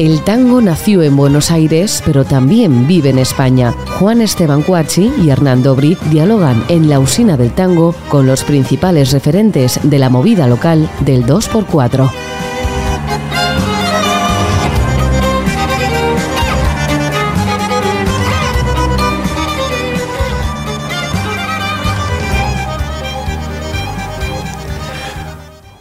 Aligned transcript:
El 0.00 0.22
tango 0.22 0.62
nació 0.62 1.02
en 1.02 1.14
Buenos 1.14 1.50
Aires, 1.50 2.02
pero 2.06 2.24
también 2.24 2.86
vive 2.86 3.10
en 3.10 3.18
España. 3.18 3.72
Juan 3.98 4.22
Esteban 4.22 4.62
Cuachi 4.62 5.12
y 5.22 5.28
Hernán 5.28 5.62
Dobri 5.62 5.94
dialogan 6.10 6.64
en 6.68 6.88
la 6.88 6.98
usina 6.98 7.36
del 7.36 7.52
tango 7.52 7.94
con 8.08 8.26
los 8.26 8.42
principales 8.42 9.12
referentes 9.12 9.78
de 9.82 9.98
la 9.98 10.08
movida 10.08 10.46
local 10.46 10.88
del 11.00 11.26
2x4. 11.26 12.10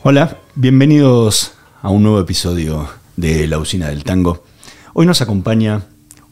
Hola, 0.04 0.38
bienvenidos 0.56 1.54
a 1.82 1.90
un 1.90 2.04
nuevo 2.04 2.20
episodio 2.20 2.99
de 3.20 3.48
La 3.48 3.58
Usina 3.58 3.90
del 3.90 4.04
Tango. 4.04 4.44
Hoy 4.94 5.06
nos 5.06 5.22
acompaña 5.22 5.84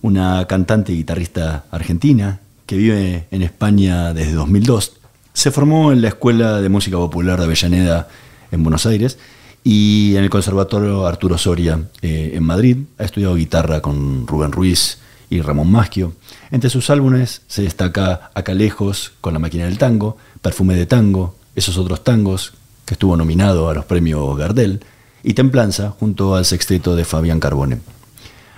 una 0.01 0.45
cantante 0.47 0.93
y 0.93 0.97
guitarrista 0.97 1.65
argentina 1.69 2.39
que 2.65 2.77
vive 2.77 3.27
en 3.31 3.41
España 3.41 4.13
desde 4.13 4.33
2002. 4.33 4.93
Se 5.33 5.51
formó 5.51 5.91
en 5.91 6.01
la 6.01 6.07
Escuela 6.07 6.61
de 6.61 6.69
Música 6.69 6.97
Popular 6.97 7.39
de 7.39 7.45
Avellaneda 7.45 8.07
en 8.51 8.63
Buenos 8.63 8.85
Aires 8.85 9.17
y 9.63 10.15
en 10.15 10.23
el 10.23 10.29
Conservatorio 10.29 11.05
Arturo 11.05 11.37
Soria 11.37 11.81
eh, 12.01 12.31
en 12.33 12.43
Madrid. 12.43 12.77
Ha 12.97 13.03
estudiado 13.03 13.35
guitarra 13.35 13.81
con 13.81 14.25
Rubén 14.25 14.53
Ruiz 14.53 14.99
y 15.29 15.41
Ramón 15.41 15.69
Maschio. 15.69 16.13
Entre 16.51 16.69
sus 16.69 16.89
álbumes 16.89 17.41
se 17.47 17.63
destaca 17.63 18.31
Acá 18.33 18.53
lejos 18.53 19.11
con 19.19 19.33
la 19.33 19.39
máquina 19.39 19.65
del 19.65 19.77
tango, 19.77 20.17
Perfume 20.41 20.75
de 20.75 20.85
tango, 20.85 21.35
esos 21.53 21.77
otros 21.77 22.03
tangos 22.05 22.53
que 22.85 22.93
estuvo 22.93 23.17
nominado 23.17 23.69
a 23.69 23.73
los 23.73 23.83
premios 23.83 24.37
Gardel, 24.37 24.79
y 25.27 25.33
Templanza 25.33 25.89
junto 25.89 26.35
al 26.35 26.45
sexteto 26.45 26.95
de 26.95 27.03
Fabián 27.03 27.41
Carbone. 27.41 27.81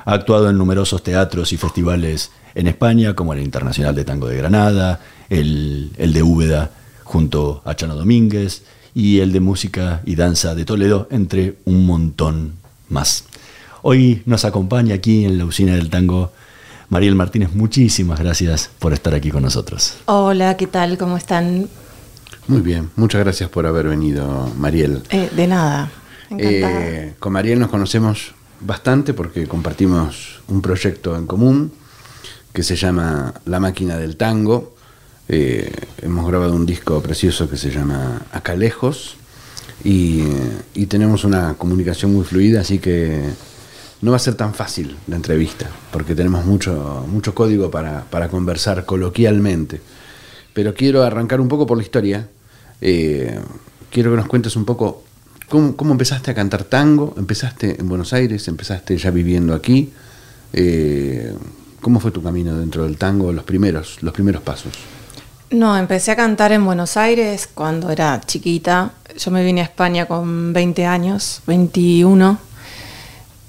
Ha 0.06 0.14
actuado 0.14 0.52
en 0.52 0.58
numerosos 0.60 1.02
teatros 1.02 1.52
y 1.52 1.58
festivales 1.58 2.30
en 2.54 2.68
España, 2.68 3.16
como 3.16 3.34
el 3.34 3.42
Internacional 3.42 3.96
de 3.96 4.06
Tango 4.06 4.28
de 4.28 4.38
Granada, 4.38 5.00
el, 5.32 5.90
el 5.98 6.14
de 6.14 6.22
Úbeda 6.22 6.70
junto 7.04 7.64
a 7.66 7.76
Chano 7.76 7.96
Domínguez 7.96 8.62
y 8.94 9.18
el 9.18 9.34
de 9.34 9.40
Música 9.40 10.04
y 10.06 10.14
Danza 10.14 10.54
de 10.54 10.64
Toledo, 10.64 11.08
entre 11.10 11.56
un 11.66 11.88
montón 11.88 12.54
más. 12.88 13.24
Hoy 13.82 14.22
nos 14.28 14.46
acompaña 14.46 14.94
aquí 14.94 15.26
en 15.26 15.40
la 15.40 15.46
usina 15.46 15.74
del 15.74 15.90
tango 15.90 16.32
Mariel 16.90 17.16
Martínez. 17.16 17.56
Muchísimas 17.56 18.20
gracias 18.20 18.70
por 18.78 18.94
estar 18.94 19.16
aquí 19.16 19.32
con 19.32 19.42
nosotros. 19.42 19.96
Hola, 20.06 20.56
¿qué 20.56 20.68
tal? 20.68 21.00
¿Cómo 21.00 21.18
están? 21.18 21.68
Muy 22.48 22.62
bien, 22.62 22.92
muchas 22.96 23.22
gracias 23.22 23.50
por 23.50 23.66
haber 23.66 23.88
venido, 23.88 24.52
Mariel. 24.56 25.02
Eh, 25.10 25.32
de 25.36 25.48
nada. 25.48 25.92
Eh, 26.38 27.14
con 27.20 27.34
Mariel 27.34 27.60
nos 27.60 27.70
conocemos 27.70 28.34
bastante 28.62 29.14
porque 29.14 29.48
compartimos 29.48 30.42
un 30.48 30.62
proyecto 30.62 31.16
en 31.16 31.26
común 31.26 31.72
que 32.54 32.64
se 32.64 32.76
llama 32.76 33.34
La 33.46 33.60
Máquina 33.60 33.98
del 33.98 34.16
Tango. 34.18 34.76
Eh, 35.28 35.72
hemos 36.02 36.28
grabado 36.28 36.56
un 36.56 36.66
disco 36.66 37.02
precioso 37.02 37.50
que 37.50 37.58
se 37.58 37.72
llama 37.72 38.24
Acá 38.32 38.56
Lejos 38.56 39.16
y, 39.84 40.24
tenemos 40.88 41.24
una 41.24 41.54
comunicación 41.54 42.12
muy 42.12 42.26
fluida, 42.26 42.62
así 42.62 42.80
que 42.80 43.22
no 44.02 44.10
va 44.10 44.18
a 44.18 44.20
ser 44.20 44.34
tan 44.34 44.56
fácil 44.56 44.98
la 45.08 45.16
entrevista 45.16 45.70
porque 45.92 46.16
tenemos 46.16 46.46
mucho, 46.46 47.06
mucho 47.08 47.36
código 47.36 47.70
para, 47.70 48.28
conversar 48.30 48.86
coloquialmente. 48.86 49.82
Pero 50.54 50.74
quiero 50.74 51.04
arrancar 51.04 51.40
un 51.40 51.48
poco 51.48 51.68
por 51.68 51.78
la 51.78 51.84
historia. 51.84 52.28
Eh, 52.82 53.40
quiero 53.92 54.10
que 54.10 54.18
nos 54.18 54.28
cuentes 54.28 54.56
un 54.56 54.66
poco 54.66 55.04
¿Cómo, 55.50 55.92
empezaste 55.92 56.30
a 56.30 56.36
cantar 56.36 56.64
tango? 56.64 57.16
¿Empezaste 57.18 57.80
en 57.80 57.90
Buenos 57.90 58.14
Aires? 58.14 58.48
¿Empezaste 58.48 58.96
ya 58.98 59.10
viviendo 59.10 59.56
aquí? 59.56 59.92
Eh, 60.54 61.34
¿Cómo 61.82 62.00
fue 62.00 62.12
tu 62.12 62.22
camino 62.22 62.56
dentro 62.56 62.84
del 62.84 62.98
tango, 62.98 63.34
los 63.34 63.44
primeros, 63.44 63.98
los 64.04 64.14
primeros 64.14 64.44
pasos? 64.44 64.74
No, 65.50 65.76
empecé 65.76 66.12
a 66.12 66.16
cantar 66.16 66.52
en 66.52 66.64
Buenos 66.64 66.98
Aires 66.98 67.50
cuando 67.52 67.90
era 67.90 68.22
chiquita. 68.24 68.92
Yo 69.18 69.32
me 69.32 69.44
vine 69.44 69.62
a 69.62 69.64
España 69.64 70.06
con 70.06 70.54
20 70.54 70.86
años, 70.86 71.42
21, 71.48 72.38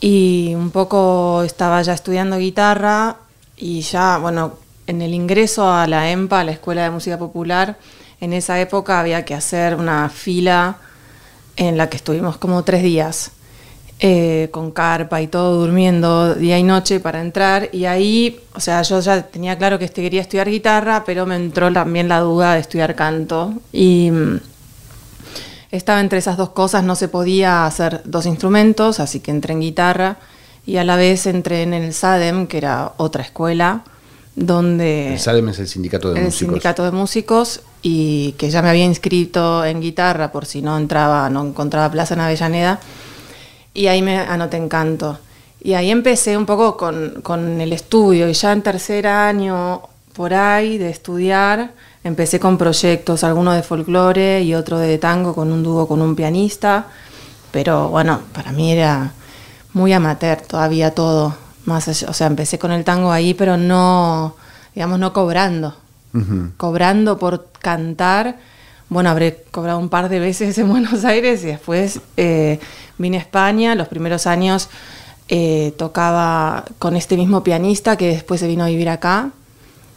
y 0.01 0.55
un 0.55 0.71
poco 0.71 1.43
estaba 1.43 1.83
ya 1.83 1.93
estudiando 1.93 2.39
guitarra 2.39 3.17
y 3.59 3.83
ya, 3.83 4.17
bueno, 4.17 4.55
en 4.87 5.03
el 5.03 5.13
ingreso 5.13 5.71
a 5.71 5.87
la 5.87 6.11
EMPA, 6.11 6.45
la 6.45 6.53
Escuela 6.53 6.83
de 6.85 6.91
Música 6.91 7.19
Popular, 7.19 7.77
en 8.23 8.33
esa 8.33 8.59
época 8.59 9.01
había 9.01 9.27
que 9.27 9.35
hacer 9.35 9.75
una 9.75 10.09
fila 10.09 10.79
en 11.57 11.77
la 11.77 11.89
que 11.89 11.97
estuvimos 11.97 12.37
como 12.39 12.63
tres 12.65 12.83
días, 12.83 13.33
eh, 14.03 14.49
con 14.51 14.71
carpa 14.71 15.21
y 15.21 15.27
todo, 15.27 15.61
durmiendo 15.61 16.35
día 16.35 16.59
y 16.59 16.63
noche 16.63 17.01
para 17.01 17.21
entrar. 17.21 17.69
Y 17.73 17.85
ahí, 17.85 18.41
o 18.55 18.61
sea, 18.61 18.81
yo 18.83 19.01
ya 19.01 19.23
tenía 19.23 19.59
claro 19.59 19.79
que 19.79 19.85
este 19.85 20.03
quería 20.03 20.23
estudiar 20.23 20.49
guitarra, 20.49 21.05
pero 21.05 21.27
me 21.27 21.37
entró 21.37 21.71
también 21.73 22.09
la 22.09 22.21
duda 22.21 22.55
de 22.55 22.61
estudiar 22.61 22.95
canto. 22.95 23.53
Y 23.73 24.11
mm, 24.11 24.41
estaba 25.71 26.01
entre 26.01 26.19
esas 26.19 26.37
dos 26.37 26.51
cosas, 26.51 26.83
no 26.83 26.97
se 26.97 27.09
podía 27.09 27.67
hacer 27.67 28.01
dos 28.05 28.25
instrumentos, 28.27 29.01
así 29.01 29.21
que 29.21 29.31
entré 29.31 29.53
en 29.53 29.61
guitarra 29.61 30.17
y 30.67 30.77
a 30.77 30.85
la 30.85 30.97
vez 30.97 31.27
entré 31.27 31.63
en 31.63 31.75
el 31.75 31.93
SADEM, 31.93 32.47
que 32.47 32.59
era 32.59 32.93
otra 32.97 33.23
escuela, 33.23 33.85
donde... 34.35 35.15
El 35.15 35.19
SADEM 35.19 35.49
es 35.51 35.59
el 35.59 35.69
sindicato 35.69 36.09
de 36.13 36.21
músicos. 36.21 36.41
El 36.41 36.47
sindicato 36.49 36.85
de 36.85 36.91
músicos 36.93 37.61
y 37.83 38.33
que 38.33 38.51
ya 38.51 38.63
me 38.63 38.69
había 38.69 38.85
inscrito 38.85 39.65
en 39.65 39.81
guitarra 39.81 40.33
por 40.33 40.47
si 40.47 40.63
no 40.63 40.77
entraba, 40.77 41.31
no 41.31 41.47
encontraba 41.47 41.91
plaza 41.91 42.15
en 42.15 42.21
Avellaneda, 42.21 42.81
y 43.73 43.87
ahí 43.87 44.03
me 44.03 44.19
anoté 44.19 44.57
en 44.57 44.69
canto. 44.69 45.19
Y 45.63 45.75
ahí 45.75 45.91
empecé 45.91 46.37
un 46.37 46.47
poco 46.47 46.77
con, 46.77 47.61
el 47.61 47.73
estudio, 47.73 48.29
y 48.29 48.33
ya 48.33 48.53
en 48.53 48.63
tercer 48.63 49.07
año 49.07 49.83
por 50.15 50.35
ahí 50.35 50.79
de 50.79 50.91
estudiar, 50.91 51.73
empecé 52.05 52.41
con 52.41 52.59
proyectos, 52.59 53.25
algunos 53.25 53.55
de 53.55 53.63
folclore 53.63 54.43
y 54.43 54.55
otro 54.55 54.79
de 54.79 54.99
tango 54.99 55.35
con 55.35 55.53
un 55.53 55.63
dúo 55.63 55.87
con 55.87 56.03
un 56.03 56.17
pianista, 56.17 56.87
pero 57.51 57.89
bueno, 57.89 58.21
para 58.33 58.53
mí 58.53 58.73
era 58.73 59.13
muy 59.73 59.93
amateur 59.93 60.41
todavía 60.41 60.95
todo, 60.95 61.35
más 61.65 61.89
o 61.89 62.13
sea, 62.13 62.27
empecé 62.27 62.59
con 62.59 62.73
el 62.73 62.85
tango 62.85 63.13
ahí, 63.13 63.35
pero 63.35 63.57
no, 63.57 64.35
digamos, 64.75 64.99
no 64.99 65.13
cobrando, 65.13 65.77
cobrando 66.57 67.19
por 67.19 67.49
cantar. 67.61 68.39
Bueno, 68.89 69.11
habré 69.11 69.45
cobrado 69.51 69.79
un 69.79 69.89
par 69.89 70.09
de 70.09 70.19
veces 70.19 70.59
en 70.59 70.69
Buenos 70.71 71.05
Aires 71.05 71.43
y 71.45 71.47
después 71.47 72.01
eh, 72.17 72.59
vine 72.99 73.19
a 73.19 73.21
España. 73.21 73.75
Los 73.75 73.89
primeros 73.89 74.27
años 74.27 74.69
eh, 75.29 75.73
tocaba 75.77 76.65
con 76.79 76.97
este 76.97 77.17
mismo 77.17 77.45
pianista 77.45 77.97
que 77.97 78.09
después 78.09 78.41
se 78.41 78.49
vino 78.49 78.65
a 78.65 78.69
vivir 78.69 78.89
acá, 78.89 79.31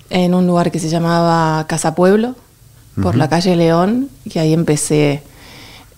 en 0.09 0.35
un 0.35 0.45
lugar 0.45 0.69
que 0.69 0.79
se 0.79 0.89
llamaba 0.89 1.65
Casa 1.67 1.95
Pueblo, 1.95 2.35
por 3.01 3.15
la 3.15 3.27
calle 3.27 3.55
León, 3.55 4.09
y 4.25 4.37
ahí 4.37 4.53
empecé 4.53 5.23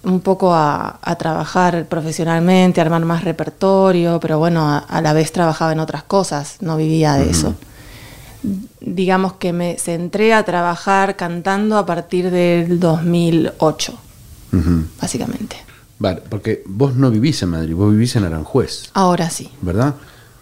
un 0.04 0.22
poco 0.22 0.54
a, 0.54 1.00
trabajar 1.20 1.86
profesionalmente, 1.88 2.80
a 2.80 2.86
armar 2.86 3.04
más 3.04 3.26
repertorio, 3.26 4.22
pero 4.22 4.40
bueno, 4.40 4.84
a, 4.88 5.02
la 5.02 5.12
vez 5.12 5.34
trabajaba 5.34 5.74
en 5.74 5.82
otras 5.82 6.04
cosas, 6.04 6.58
no 6.62 6.78
vivía 6.78 7.16
de 7.16 7.30
eso 7.30 7.56
digamos 8.80 9.34
que 9.34 9.54
me 9.54 9.78
centré 9.78 10.34
a 10.34 10.44
trabajar 10.44 11.16
cantando 11.16 11.78
a 11.78 11.86
partir 11.86 12.32
del 12.32 12.80
2008, 12.80 13.94
básicamente. 15.02 15.58
Vale, 15.98 16.22
porque 16.30 16.64
vos 16.66 16.96
no 16.96 17.10
vivís 17.10 17.42
en 17.44 17.50
Madrid, 17.50 17.74
vos 17.74 17.92
vivís 17.92 18.16
en 18.16 18.26
Aranjuez. 18.26 18.90
Ahora 18.94 19.30
sí. 19.30 19.50
¿Verdad? 19.62 19.96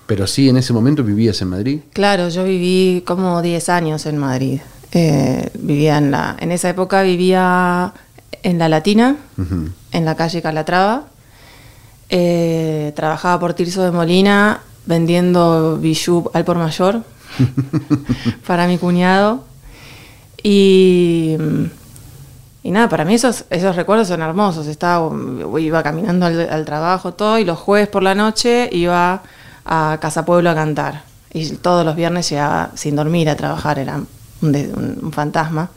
Pero 0.07 0.27
sí, 0.27 0.49
en 0.49 0.57
ese 0.57 0.73
momento 0.73 1.03
vivías 1.03 1.41
en 1.41 1.49
Madrid. 1.49 1.79
Claro, 1.93 2.29
yo 2.29 2.43
viví 2.43 3.03
como 3.05 3.41
10 3.41 3.69
años 3.69 4.05
en 4.05 4.17
Madrid. 4.17 4.59
Eh, 4.91 5.49
vivía 5.57 5.97
en 5.97 6.11
la, 6.11 6.35
en 6.39 6.51
esa 6.51 6.69
época 6.69 7.01
vivía 7.01 7.93
en 8.43 8.59
la 8.59 8.69
Latina, 8.69 9.15
en 9.91 10.05
la 10.05 10.15
calle 10.15 10.41
Calatrava. 10.41 11.05
Eh, 12.09 12.91
trabajaba 12.95 13.39
por 13.39 13.53
Tirso 13.53 13.83
de 13.83 13.91
Molina 13.91 14.61
vendiendo 14.85 15.77
bijú 15.77 16.29
al 16.33 16.43
por 16.43 16.57
mayor 16.57 17.03
para 18.47 18.67
mi 18.67 18.77
cuñado. 18.77 19.43
Y, 20.41 21.37
y 22.63 22.71
nada, 22.71 22.89
para 22.89 23.05
mí 23.05 23.15
esos, 23.15 23.45
esos 23.49 23.75
recuerdos 23.75 24.07
son 24.07 24.21
hermosos. 24.21 24.67
Estaba, 24.67 25.09
iba 25.59 25.83
caminando 25.83 26.25
al, 26.25 26.65
trabajo, 26.65 27.13
todo, 27.13 27.39
y 27.39 27.45
los 27.45 27.59
jueves 27.59 27.87
por 27.87 28.03
la 28.03 28.15
noche 28.15 28.69
iba 28.71 29.21
a 29.65 29.97
Casa 30.01 30.25
Pueblo 30.25 30.49
a 30.49 30.55
cantar. 30.55 31.03
Y 31.33 31.49
todos 31.53 31.85
los 31.85 31.95
viernes 31.95 32.29
llegaba 32.29 32.71
sin 32.75 32.95
dormir 32.95 33.29
a 33.29 33.35
trabajar, 33.35 33.79
era 33.79 34.01
un, 34.41 35.11
fantasma. 35.11 35.69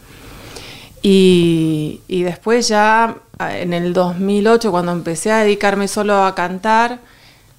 Y, 1.02 2.00
y, 2.08 2.22
después 2.22 2.68
ya 2.68 3.16
en 3.38 3.72
el 3.72 3.92
2008, 3.92 4.70
cuando 4.70 4.92
empecé 4.92 5.30
a 5.30 5.38
dedicarme 5.38 5.86
solo 5.86 6.24
a 6.24 6.34
cantar, 6.34 6.98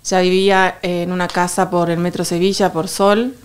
ya 0.03 0.19
vivía 0.19 0.79
en 0.81 1.11
una 1.11 1.27
casa 1.27 1.69
por 1.69 1.89
el 1.89 1.99
Metro 1.99 2.25
Sevilla, 2.25 2.73
por 2.73 2.87
Sol, 2.87 3.35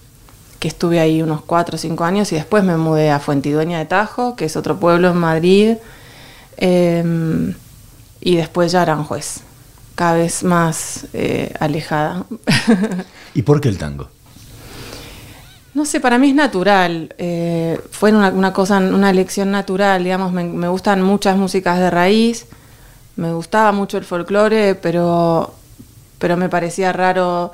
que 0.62 0.68
estuve 0.68 1.00
ahí 1.00 1.22
unos 1.22 1.42
cuatro 1.42 1.74
o 1.74 1.78
cinco 1.78 2.04
años 2.04 2.30
y 2.30 2.36
después 2.36 2.62
me 2.62 2.76
mudé 2.76 3.10
a 3.10 3.18
Fuentidueña 3.18 3.80
de 3.80 3.84
Tajo, 3.84 4.36
que 4.36 4.44
es 4.44 4.56
otro 4.56 4.78
pueblo 4.78 5.10
en 5.10 5.16
Madrid, 5.16 5.76
em, 6.56 7.54
y 8.20 8.36
después 8.36 8.70
ya 8.70 8.82
Aranjuez. 8.82 9.40
cada 9.96 10.14
vez 10.14 10.44
más 10.44 11.06
eh, 11.14 11.52
alejada. 11.58 12.26
¿Y 13.34 13.42
por 13.42 13.60
qué 13.60 13.70
el 13.70 13.76
tango? 13.76 14.08
No 15.74 15.84
sé, 15.84 15.98
para 15.98 16.16
mí 16.16 16.28
es 16.28 16.36
natural. 16.36 17.12
Eh, 17.18 17.80
fue 17.90 18.12
una, 18.12 18.28
una, 18.28 18.52
cosa, 18.52 18.78
una 18.78 19.10
elección 19.10 19.50
natural, 19.50 20.04
digamos. 20.04 20.32
Me, 20.32 20.44
me, 20.44 20.68
gustan 20.68 21.02
muchas 21.02 21.36
músicas 21.36 21.80
de 21.80 21.90
raíz. 21.90 22.46
Me 23.16 23.32
gustaba 23.32 23.72
mucho 23.72 23.98
el 23.98 24.04
folclore, 24.04 24.76
pero, 24.76 25.54
pero 26.20 26.36
me 26.36 26.48
parecía 26.48 26.92
raro 26.92 27.50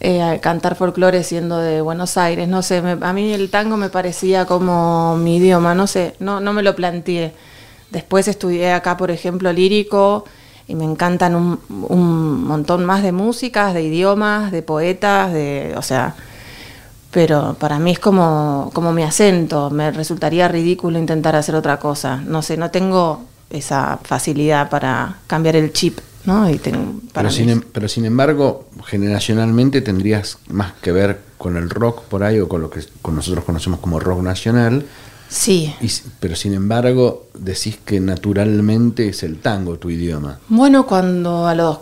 eh, 0.00 0.38
cantar 0.42 0.74
folclore 0.76 1.22
siendo 1.22 1.58
de 1.58 1.80
Buenos 1.80 2.16
Aires. 2.16 2.48
No 2.48 2.62
sé, 2.62 2.82
me, 2.82 2.96
a 3.00 3.12
mí 3.12 3.32
el 3.32 3.50
tango 3.50 3.76
me 3.76 3.90
parecía 3.90 4.46
como 4.46 5.16
mi 5.16 5.36
idioma. 5.36 5.74
No 5.74 5.86
sé, 5.86 6.14
no, 6.18 6.40
no 6.40 6.52
me 6.52 6.62
lo 6.62 6.74
planteé. 6.74 7.34
Después 7.90 8.28
estudié 8.28 8.72
acá, 8.72 8.96
por 8.96 9.10
ejemplo, 9.10 9.52
lírico 9.52 10.24
y 10.68 10.74
me 10.74 10.84
encantan 10.84 11.34
un, 11.34 11.60
un 11.88 12.44
montón 12.44 12.84
más 12.84 13.02
de 13.02 13.12
músicas, 13.12 13.74
de 13.74 13.82
idiomas, 13.82 14.52
de 14.52 14.62
poetas, 14.62 15.32
de, 15.32 15.74
o 15.76 15.82
sea, 15.82 16.14
pero 17.10 17.56
para 17.58 17.78
mí 17.80 17.90
es 17.90 17.98
como, 17.98 18.70
como 18.72 18.92
mi 18.92 19.02
acento, 19.02 19.70
me 19.70 19.90
resultaría 19.90 20.46
ridículo 20.46 20.98
intentar 20.98 21.34
hacer 21.34 21.56
otra 21.56 21.78
cosa. 21.78 22.22
No 22.24 22.42
sé, 22.42 22.56
no 22.56 22.70
tengo 22.70 23.24
esa 23.50 23.98
facilidad 24.04 24.70
para 24.70 25.16
cambiar 25.26 25.56
el 25.56 25.72
chip, 25.72 25.98
¿no? 26.24 26.50
Y 26.50 26.58
tengo, 26.58 27.00
para 27.12 27.28
pero, 27.28 27.30
sin, 27.30 27.48
em, 27.50 27.62
pero 27.72 27.88
sin 27.88 28.04
embargo, 28.04 28.68
generacionalmente 28.84 29.80
tendrías 29.80 30.38
más 30.48 30.72
que 30.82 30.92
ver 30.92 31.20
con 31.38 31.56
el 31.56 31.70
rock 31.70 32.02
por 32.02 32.22
ahí 32.22 32.38
o 32.38 32.48
con 32.48 32.60
lo 32.60 32.70
que 32.70 32.80
con 33.02 33.16
nosotros 33.16 33.44
conocemos 33.44 33.80
como 33.80 34.00
rock 34.00 34.22
nacional. 34.22 34.84
Sí. 35.28 35.74
Y, 35.80 35.88
pero 36.18 36.34
sin 36.34 36.54
embargo, 36.54 37.28
decís 37.34 37.78
que 37.84 38.00
naturalmente 38.00 39.08
es 39.08 39.22
el 39.22 39.38
tango 39.38 39.78
tu 39.78 39.88
idioma. 39.90 40.40
Bueno, 40.48 40.86
cuando 40.86 41.46
a 41.46 41.54
los 41.54 41.78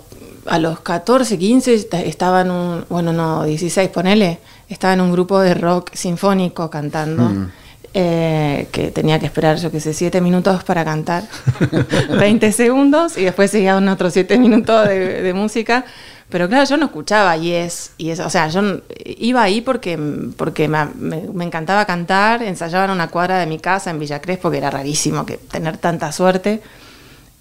a 0.49 0.59
los 0.59 0.81
14, 0.81 1.39
15 1.39 1.89
estaba 2.07 2.41
en 2.41 2.51
un, 2.51 2.85
bueno, 2.89 3.13
no, 3.13 3.45
16, 3.45 3.91
ponele, 3.91 4.39
estaba 4.69 4.95
en 4.95 5.01
un 5.01 5.13
grupo 5.13 5.41
de 5.41 5.55
rock 5.55 5.95
sinfónico 5.95 6.71
cantando. 6.71 7.25
Mm. 7.25 7.51
Eh, 7.95 8.69
que 8.71 8.91
tenía 8.91 9.19
que 9.19 9.25
esperar, 9.27 9.57
yo 9.57 9.71
que 9.71 9.81
sé, 9.81 9.95
7 9.95 10.21
minutos 10.21 10.63
para 10.63 10.85
cantar, 10.85 11.25
20 12.21 12.53
segundos, 12.53 13.17
y 13.17 13.25
después 13.25 13.51
seguían 13.51 13.89
otros 13.89 14.13
7 14.13 14.39
minutos 14.39 14.87
de, 14.87 15.23
de, 15.23 15.33
música. 15.33 15.87
Pero 16.29 16.49
claro, 16.49 16.69
yo 16.69 16.77
no 16.77 16.87
escuchaba 16.87 17.35
Yes, 17.39 17.93
y 17.97 18.11
eso, 18.11 18.27
o 18.27 18.31
sea, 18.31 18.49
yo 18.49 18.83
iba 19.07 19.43
ahí 19.43 19.63
porque, 19.63 19.99
porque 20.37 20.69
me, 20.69 20.85
me, 20.97 21.23
me, 21.33 21.45
encantaba 21.47 21.87
cantar, 21.87 22.43
ensayaba 22.43 22.85
en 22.85 22.91
una 22.91 23.09
cuadra 23.09 23.39
de 23.39 23.47
mi 23.47 23.59
casa 23.59 23.91
en 23.91 23.99
Villa 23.99 24.21
Crespo, 24.21 24.51
que 24.51 24.59
era 24.59 24.71
rarísimo 24.71 25.25
que 25.25 25.39
tener 25.39 25.79
tanta 25.79 26.13
suerte. 26.13 26.61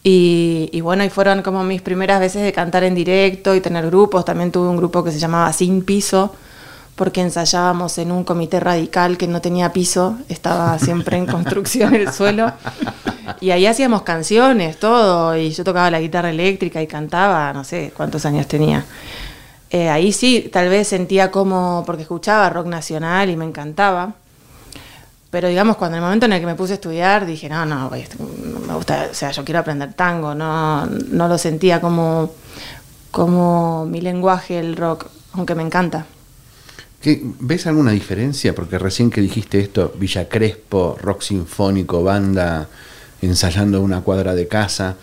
Y, 0.01 0.69
y, 0.71 0.79
bueno, 0.79 1.03
y 1.03 1.09
fueron 1.09 1.41
como 1.41 1.65
mis 1.65 1.81
primeras 1.81 2.21
veces 2.21 2.41
de 2.41 2.53
cantar 2.53 2.85
en 2.85 2.95
directo 2.95 3.53
y 3.53 3.59
tener 3.59 3.85
grupos. 3.87 4.23
También 4.23 4.53
tuve 4.53 4.69
un 4.69 4.77
grupo 4.77 5.03
que 5.03 5.11
se 5.11 5.19
llamaba 5.19 5.51
Sin 5.51 5.83
Piso, 5.83 6.33
porque 6.97 7.21
ensayábamos 7.21 7.99
en 7.99 8.11
un 8.11 8.23
comité 8.23 8.59
radical 8.59 9.19
que 9.19 9.27
no 9.27 9.39
tenía 9.39 9.71
piso, 9.71 10.17
estaba 10.29 10.79
siempre 10.79 11.15
en 11.15 11.27
construcción 11.27 11.93
el 11.93 12.11
suelo. 12.11 12.51
Y 13.39 13.51
ahí 13.51 13.67
hacíamos 13.67 14.01
canciones, 14.01 14.79
todo, 14.79 15.37
y 15.37 15.51
yo 15.51 15.63
tocaba 15.63 15.91
la 15.91 15.99
guitarra 15.99 16.31
eléctrica 16.31 16.81
y 16.81 16.87
cantaba, 16.87 17.53
no 17.53 17.63
sé 17.63 17.93
cuántos 17.95 18.25
años 18.25 18.47
tenía. 18.47 18.83
Eh, 19.69 19.89
ahí 19.89 20.11
sí, 20.11 20.49
tal 20.51 20.69
vez 20.69 20.87
sentía 20.87 21.29
como, 21.29 21.83
porque 21.85 22.01
escuchaba 22.01 22.49
rock 22.49 22.65
nacional 22.65 23.29
y 23.29 23.37
me 23.37 23.45
encantaba. 23.45 24.13
Pero 25.29 25.49
digamos, 25.49 25.77
cuando 25.77 25.97
el 25.97 26.03
momento 26.03 26.25
en 26.25 26.33
el 26.33 26.39
que 26.39 26.47
me 26.47 26.55
puse 26.55 26.73
a 26.73 26.75
estudiar, 26.75 27.27
dije, 27.27 27.47
no, 27.47 27.63
no, 27.63 27.91
me 27.91 28.73
gusta, 28.73 29.09
o 29.11 29.13
sea, 29.13 29.29
yo 29.29 29.45
quiero 29.45 29.59
aprender 29.59 29.93
tango, 29.93 30.33
no, 30.33 30.87
no 30.87 31.27
lo 31.27 31.37
sentía 31.37 31.79
como, 31.79 32.31
como 33.11 33.85
mi 33.85 34.01
lenguaje 34.01 34.57
el 34.57 34.75
rock, 34.75 35.05
aunque 35.33 35.53
me 35.53 35.61
encanta. 35.61 36.07
¿Qué, 37.01 37.21
¿Ves 37.39 37.67
alguna 37.67 37.91
diferencia? 37.91 38.55
Porque 38.55 38.79
recién 38.79 39.09
que 39.09 39.21
dijiste 39.21 39.59
esto, 39.59 39.93
Villa 39.99 40.27
Crespo, 40.27 40.97
rock 40.99 41.21
sinfónico, 41.21 42.03
banda, 42.03 42.67
ensayando 43.21 43.81
una 43.81 44.01
cuadra 44.01 44.33
de 44.33 44.47
casa, 44.47 44.97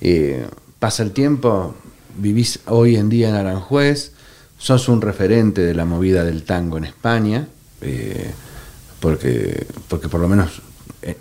eh, 0.00 0.46
pasa 0.78 1.02
el 1.02 1.12
tiempo, 1.12 1.74
vivís 2.16 2.60
hoy 2.66 2.96
en 2.96 3.08
día 3.08 3.28
en 3.28 3.36
Aranjuez, 3.36 4.12
sos 4.58 4.88
un 4.88 5.00
referente 5.00 5.62
de 5.62 5.74
la 5.74 5.84
movida 5.84 6.24
del 6.24 6.42
tango 6.42 6.78
en 6.78 6.84
España, 6.84 7.46
eh, 7.80 8.30
porque, 8.98 9.66
porque 9.88 10.08
por 10.08 10.20
lo 10.20 10.28
menos 10.28 10.62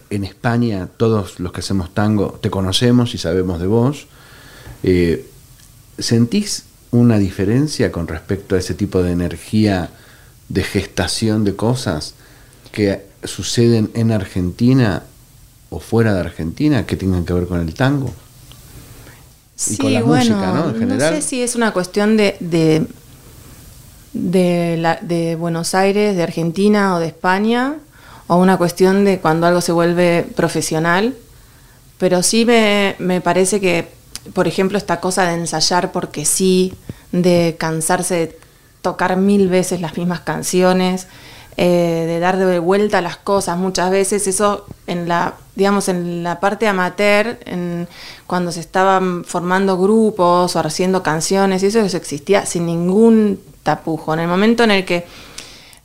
en 0.09 0.23
España 0.23 0.89
todos 0.97 1.39
los 1.39 1.51
que 1.51 1.61
hacemos 1.61 1.93
tango 1.93 2.37
te 2.41 2.49
conocemos 2.49 3.13
y 3.13 3.17
sabemos 3.17 3.59
de 3.59 3.67
vos. 3.67 4.07
Eh, 4.83 5.25
¿Sentís 5.97 6.65
una 6.91 7.17
diferencia 7.17 7.91
con 7.91 8.07
respecto 8.07 8.55
a 8.55 8.59
ese 8.59 8.73
tipo 8.73 9.03
de 9.03 9.11
energía 9.11 9.89
de 10.47 10.63
gestación 10.63 11.43
de 11.43 11.55
cosas 11.55 12.15
que 12.71 13.05
suceden 13.23 13.91
en 13.93 14.11
Argentina 14.11 15.03
o 15.69 15.79
fuera 15.79 16.13
de 16.13 16.21
Argentina 16.21 16.85
que 16.85 16.95
tengan 16.95 17.25
que 17.25 17.33
ver 17.33 17.47
con 17.47 17.59
el 17.59 17.73
tango? 17.73 18.11
Sí, 19.55 19.73
y 19.73 19.77
con 19.77 19.93
la 19.93 20.01
bueno, 20.03 20.35
música, 20.35 20.53
¿no? 20.53 20.69
En 20.69 20.79
general. 20.79 21.13
No 21.13 21.21
sé 21.21 21.27
si 21.27 21.41
es 21.43 21.55
una 21.55 21.73
cuestión 21.73 22.17
de, 22.17 22.37
de, 22.39 22.87
de, 24.13 24.77
la, 24.77 24.95
de 25.01 25.35
Buenos 25.35 25.75
Aires, 25.75 26.15
de 26.15 26.23
Argentina 26.23 26.95
o 26.95 26.99
de 26.99 27.07
España, 27.07 27.75
o 28.27 28.37
una 28.37 28.57
cuestión 28.57 29.05
de 29.05 29.19
cuando 29.19 29.47
algo 29.47 29.61
se 29.61 29.71
vuelve 29.71 30.25
profesional, 30.35 31.13
pero 31.97 32.23
sí 32.23 32.45
me, 32.45 32.95
me 32.99 33.21
parece 33.21 33.59
que, 33.59 33.89
por 34.33 34.47
ejemplo, 34.47 34.77
esta 34.77 34.99
cosa 34.99 35.25
de 35.25 35.33
ensayar 35.33 35.91
porque 35.91 36.25
sí, 36.25 36.73
de 37.11 37.55
cansarse 37.59 38.15
de 38.15 38.39
tocar 38.81 39.17
mil 39.17 39.49
veces 39.49 39.81
las 39.81 39.97
mismas 39.97 40.21
canciones, 40.21 41.07
eh, 41.57 42.05
de 42.07 42.19
dar 42.19 42.37
de 42.37 42.59
vuelta 42.59 43.01
las 43.01 43.17
cosas 43.17 43.57
muchas 43.57 43.91
veces, 43.91 44.27
eso 44.27 44.65
en 44.87 45.09
la, 45.09 45.33
digamos, 45.55 45.89
en 45.89 46.23
la 46.23 46.39
parte 46.39 46.67
amateur, 46.67 47.37
cuando 48.27 48.51
se 48.51 48.61
estaban 48.61 49.25
formando 49.25 49.77
grupos 49.77 50.55
o 50.55 50.59
haciendo 50.59 51.03
canciones, 51.03 51.63
eso, 51.63 51.79
eso 51.79 51.97
existía 51.97 52.45
sin 52.45 52.65
ningún 52.65 53.41
tapujo. 53.63 54.13
En 54.13 54.21
el 54.21 54.27
momento 54.27 54.63
en 54.63 54.71
el 54.71 54.85
que 54.85 55.05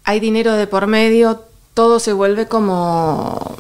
hay 0.05 0.21
dinero 0.21 0.53
de 0.53 0.67
por 0.67 0.87
medio, 0.87 1.43
todo 1.75 1.99
se 1.99 2.13
vuelve 2.13 2.47
como 2.47 3.57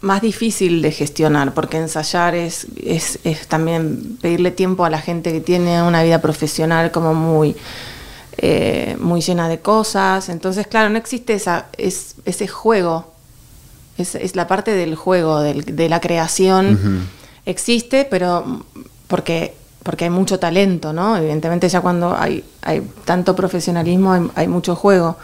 más 0.00 0.22
difícil 0.22 0.80
de 0.82 0.92
gestionar, 0.92 1.52
porque 1.52 1.76
ensayar 1.76 2.34
es, 2.34 2.66
es, 2.82 3.18
es, 3.24 3.46
también 3.46 4.18
pedirle 4.20 4.50
tiempo 4.50 4.84
a 4.84 4.90
la 4.90 5.00
gente 5.00 5.32
que 5.32 5.40
tiene 5.40 5.82
una 5.82 6.02
vida 6.02 6.20
profesional 6.20 6.90
como 6.90 7.12
muy, 7.12 7.54
eh, 8.38 8.96
muy 8.98 9.20
llena 9.20 9.48
de 9.48 9.60
cosas. 9.60 10.28
Entonces, 10.30 10.66
claro, 10.66 10.88
no 10.88 10.96
existe 10.96 11.34
esa, 11.34 11.66
es, 11.76 12.16
ese 12.24 12.48
juego, 12.48 13.12
es, 13.98 14.14
es, 14.14 14.36
la 14.36 14.46
parte 14.46 14.70
del 14.70 14.94
juego, 14.94 15.40
del, 15.40 15.64
de 15.64 15.88
la 15.88 16.00
creación. 16.00 16.66
Uh 16.66 16.78
-huh. 16.78 17.00
Existe, 17.46 18.06
pero 18.08 18.64
porque, 19.06 19.54
porque 19.82 20.04
hay 20.04 20.10
mucho 20.10 20.38
talento, 20.38 20.92
¿no? 20.92 21.16
Evidentemente 21.16 21.68
ya 21.68 21.80
cuando 21.82 22.16
hay, 22.16 22.44
hay 22.62 22.82
tanto 23.04 23.34
profesionalismo 23.36 24.12
hay, 24.12 24.30
hay 24.34 24.48
mucho 24.48 24.76
juego 24.76 25.16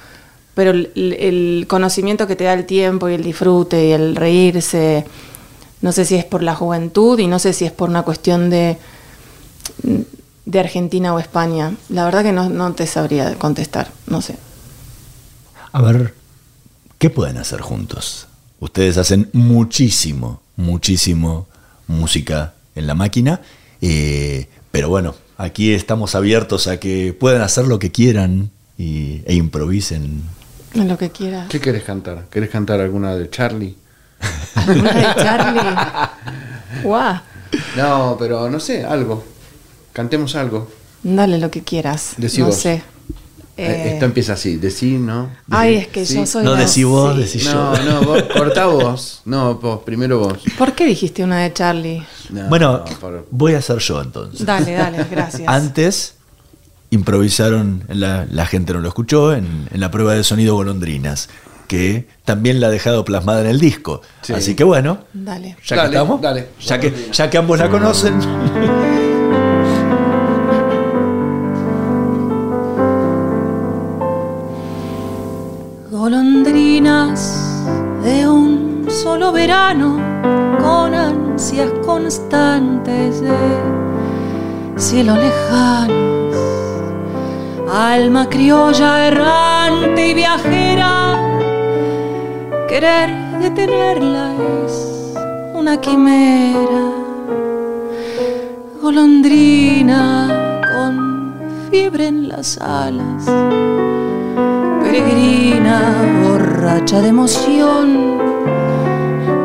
pero 0.57 0.71
el, 0.71 1.67
conocimiento 1.69 2.27
que 2.27 2.35
te 2.35 2.45
da 2.45 2.55
el 2.55 2.65
tiempo 2.65 3.11
y 3.11 3.13
el 3.13 3.23
disfrute 3.23 3.89
y 3.89 3.93
el 3.93 4.17
reírse, 4.17 5.05
no 5.83 5.93
sé 5.93 6.07
si 6.07 6.15
es 6.15 6.25
por 6.25 6.43
la 6.43 6.55
juventud 6.55 7.19
y 7.19 7.27
no 7.27 7.39
sé 7.39 7.53
si 7.53 7.67
es 7.67 7.73
por 7.73 7.91
una 7.91 8.05
cuestión 8.05 8.49
de, 8.49 8.79
de 10.47 10.59
Argentina 10.59 11.13
o 11.13 11.19
España. 11.19 11.77
La 11.91 12.07
verdad 12.07 12.23
que 12.23 12.33
no, 12.33 12.49
no 12.49 12.73
te 12.73 12.87
sabría 12.87 13.35
contestar, 13.35 13.91
no 14.07 14.23
sé. 14.23 14.37
A 15.73 15.83
ver, 15.83 16.15
¿qué 16.97 17.11
pueden 17.11 17.37
hacer 17.37 17.61
juntos? 17.61 18.27
Ustedes 18.59 18.97
hacen 18.97 19.29
muchísimo, 19.35 20.41
muchísimo 20.57 21.49
música 21.87 22.55
en 22.75 22.87
la 22.87 22.95
máquina, 22.95 23.43
eh, 23.83 24.49
pero 24.73 24.89
bueno, 24.89 25.17
aquí 25.37 25.75
estamos 25.75 26.15
abiertos 26.15 26.67
a 26.67 26.81
que 26.81 27.13
puedan 27.13 27.43
hacer 27.43 27.67
lo 27.67 27.79
que 27.79 27.93
quieran 27.93 28.51
y, 28.79 29.21
e 29.27 29.35
improvisen 29.35 30.23
lo 30.85 30.99
que 30.99 31.11
quieras. 31.11 31.49
¿Qué 31.49 31.61
querés 31.61 31.83
cantar? 31.85 32.25
¿Querés 32.31 32.51
cantar 32.51 32.81
alguna 32.81 33.15
de 33.15 33.29
Charlie? 33.31 33.77
¿Alguna 34.55 34.93
de 34.93 35.03
Charlie? 35.23 35.77
¡Guau! 36.83 37.21
No, 37.77 38.17
pero 38.19 38.51
no 38.51 38.61
sé, 38.61 38.85
algo. 38.85 39.25
Cantemos 39.93 40.35
algo. 40.37 40.71
Dale 41.03 41.39
lo 41.39 41.51
que 41.51 41.63
quieras. 41.63 42.15
Decí 42.17 42.41
no 42.41 42.47
vos. 42.47 42.57
sé. 42.57 42.83
Eh, 43.59 43.93
Esto 43.95 44.05
empieza 44.05 44.35
así, 44.35 44.57
decí, 44.57 44.99
¿no? 44.99 45.23
Decí, 45.23 45.33
Ay, 45.51 45.75
es 45.77 45.89
que 45.89 46.05
¿sí? 46.05 46.17
yo 46.17 46.27
soy. 46.27 46.45
No, 46.45 46.53
la... 46.53 46.61
decí 46.61 46.85
vos, 46.85 47.15
sí. 47.15 47.21
decí 47.23 47.39
yo. 47.39 47.55
No, 47.55 47.83
no, 47.85 48.03
vos, 48.03 48.23
cortá 48.25 48.67
vos. 48.67 49.23
No, 49.25 49.55
vos, 49.55 49.81
primero 49.83 50.19
vos. 50.19 50.39
¿Por 50.59 50.75
qué 50.75 50.85
dijiste 50.85 51.25
una 51.25 51.39
de 51.39 51.55
Charlie? 51.55 52.05
No, 52.29 52.49
bueno, 52.51 52.79
no, 52.79 52.85
por... 52.99 53.27
voy 53.31 53.55
a 53.55 53.59
hacer 53.59 53.79
yo 53.79 54.03
entonces. 54.03 54.45
Dale, 54.45 54.73
dale, 54.73 55.07
gracias. 55.11 55.49
Antes 55.49 56.16
improvisaron, 56.97 57.85
la, 57.89 58.47
gente 58.47 58.73
no 58.73 58.81
lo 58.81 58.89
escuchó, 58.89 59.33
en, 59.35 59.69
la 59.73 59.91
prueba 59.91 60.15
de 60.15 60.25
sonido 60.25 60.55
golondrinas 60.55 61.29
que 61.69 62.09
también 62.25 62.61
la 62.61 62.69
ha 62.69 62.71
dejado 62.71 63.05
plasmada 63.05 63.41
en 63.41 63.49
el 63.49 63.59
disco. 63.59 64.01
Así 64.33 64.55
que 64.55 64.65
bueno, 64.65 65.01
ya 65.15 65.41
que 65.77 65.85
estamos. 65.87 66.21
Ya, 66.61 66.79
que, 66.81 67.11
ya 67.13 67.29
que 67.29 67.39
ambos 67.39 67.59
la 67.59 67.69
conocen. 67.69 68.21
Golondrinas 75.91 77.65
de 78.05 78.29
un 78.29 78.87
solo 78.89 79.33
verano, 79.33 79.99
con 80.61 80.95
ansias 80.95 81.71
constantes 81.85 83.21
de 83.21 83.37
cielo 84.77 85.17
lejano 85.17 85.97
alma 87.69 88.29
criolla 88.29 89.09
errante 89.09 90.09
y 90.09 90.15
viajera, 90.15 91.19
querer 92.69 93.11
detenerla 93.41 94.33
es 94.65 95.15
una 95.55 95.81
quimera, 95.81 96.93
golondrina 98.81 100.61
con 100.75 101.35
fiebre 101.71 102.07
en 102.09 102.29
las 102.29 102.59
alas 102.59 103.25
peregrina, 104.87 105.81
borracha 106.23 107.01
de 107.01 107.09
emoción, 107.09 108.19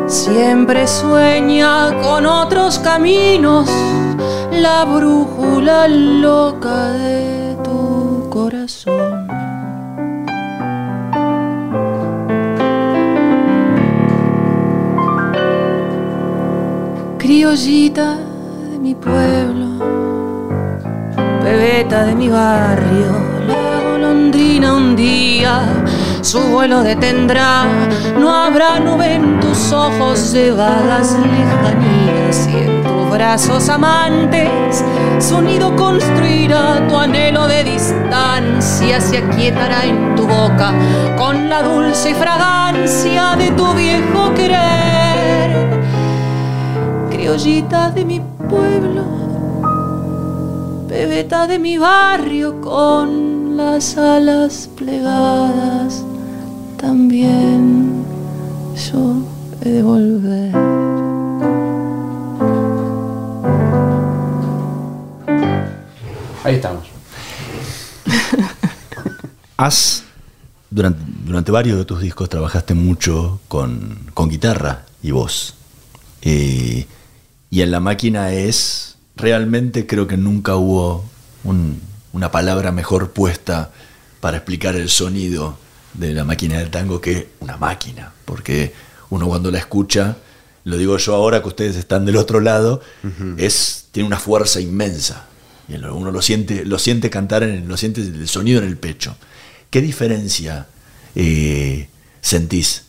siempre 0.06 0.86
sueña 0.86 2.00
con 2.00 2.26
otros 2.26 2.78
caminos, 2.78 3.68
la 4.52 4.84
brújula 4.84 5.88
loca 5.88 6.90
de 6.92 7.41
corazón. 8.32 9.28
Criollita 17.18 18.16
de 18.70 18.78
mi 18.78 18.94
pueblo, 18.94 19.66
bebeta 21.44 22.04
de 22.04 22.14
mi 22.14 22.28
barrio, 22.30 23.12
golondrina 23.84 24.74
un 24.74 24.96
día 24.96 25.60
su 26.22 26.40
vuelo 26.40 26.82
detendrá. 26.82 27.64
No 28.18 28.30
habrá 28.30 28.80
nube 28.80 29.14
en 29.14 29.40
tus 29.40 29.72
ojos 29.72 30.32
de 30.32 30.52
vagas 30.52 31.16
lejanías 31.18 32.81
brazos 33.12 33.68
amantes 33.68 34.82
su 35.20 35.40
nido 35.40 35.76
construirá. 35.76 36.88
Tu 36.88 36.96
anhelo 36.96 37.46
de 37.46 37.64
distancia 37.64 39.00
se 39.00 39.18
aquietará 39.18 39.84
en 39.84 40.14
tu 40.16 40.26
boca 40.26 40.72
con 41.16 41.48
la 41.48 41.62
dulce 41.62 42.14
fragancia 42.14 43.36
de 43.36 43.50
tu 43.52 43.72
viejo 43.74 44.34
querer. 44.34 45.50
Criollita 47.10 47.90
de 47.90 48.04
mi 48.04 48.20
pueblo, 48.50 49.04
bebeta 50.88 51.46
de 51.46 51.58
mi 51.58 51.78
barrio 51.78 52.60
con 52.60 53.56
las 53.56 53.96
alas 53.96 54.68
plegadas, 54.76 56.04
también 56.78 58.04
yo 58.74 59.22
he 59.62 59.68
de 59.68 59.82
volver. 59.82 60.81
Has, 69.62 70.02
durante, 70.70 71.00
durante, 71.24 71.52
varios 71.52 71.78
de 71.78 71.84
tus 71.84 72.00
discos, 72.00 72.28
trabajaste 72.28 72.74
mucho 72.74 73.40
con, 73.46 74.10
con 74.12 74.28
guitarra 74.28 74.86
y 75.04 75.12
voz. 75.12 75.54
Eh, 76.20 76.86
y 77.48 77.62
en 77.62 77.70
la 77.70 77.78
máquina 77.78 78.32
es, 78.32 78.96
realmente 79.14 79.86
creo 79.86 80.08
que 80.08 80.16
nunca 80.16 80.56
hubo 80.56 81.04
un, 81.44 81.80
una 82.12 82.32
palabra 82.32 82.72
mejor 82.72 83.12
puesta 83.12 83.70
para 84.18 84.38
explicar 84.38 84.74
el 84.74 84.88
sonido 84.88 85.56
de 85.94 86.12
la 86.12 86.24
máquina 86.24 86.58
del 86.58 86.70
tango 86.70 87.00
que 87.00 87.28
una 87.38 87.56
máquina, 87.56 88.12
porque 88.24 88.72
uno 89.10 89.28
cuando 89.28 89.52
la 89.52 89.58
escucha, 89.58 90.16
lo 90.64 90.76
digo 90.76 90.96
yo 90.98 91.14
ahora 91.14 91.40
que 91.40 91.48
ustedes 91.48 91.76
están 91.76 92.04
del 92.04 92.16
otro 92.16 92.40
lado, 92.40 92.80
es, 93.36 93.86
tiene 93.92 94.08
una 94.08 94.18
fuerza 94.18 94.60
inmensa. 94.60 95.26
Y 95.68 95.76
uno 95.76 96.10
lo 96.10 96.20
siente, 96.20 96.64
lo 96.64 96.80
siente 96.80 97.10
cantar, 97.10 97.44
en, 97.44 97.68
lo 97.68 97.76
siente 97.76 98.00
el 98.00 98.26
sonido 98.26 98.60
en 98.60 98.66
el 98.66 98.76
pecho. 98.76 99.16
¿Qué 99.72 99.80
diferencia 99.80 100.66
eh, 101.14 101.88
sentís 102.20 102.84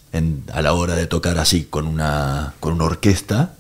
a 0.52 0.62
la 0.62 0.74
hora 0.74 0.96
de 0.96 1.08
tocar 1.08 1.40
así 1.40 1.64
con 1.64 1.88
una, 1.88 2.56
con 2.60 2.74
una 2.74 2.84
orquesta 2.84 3.54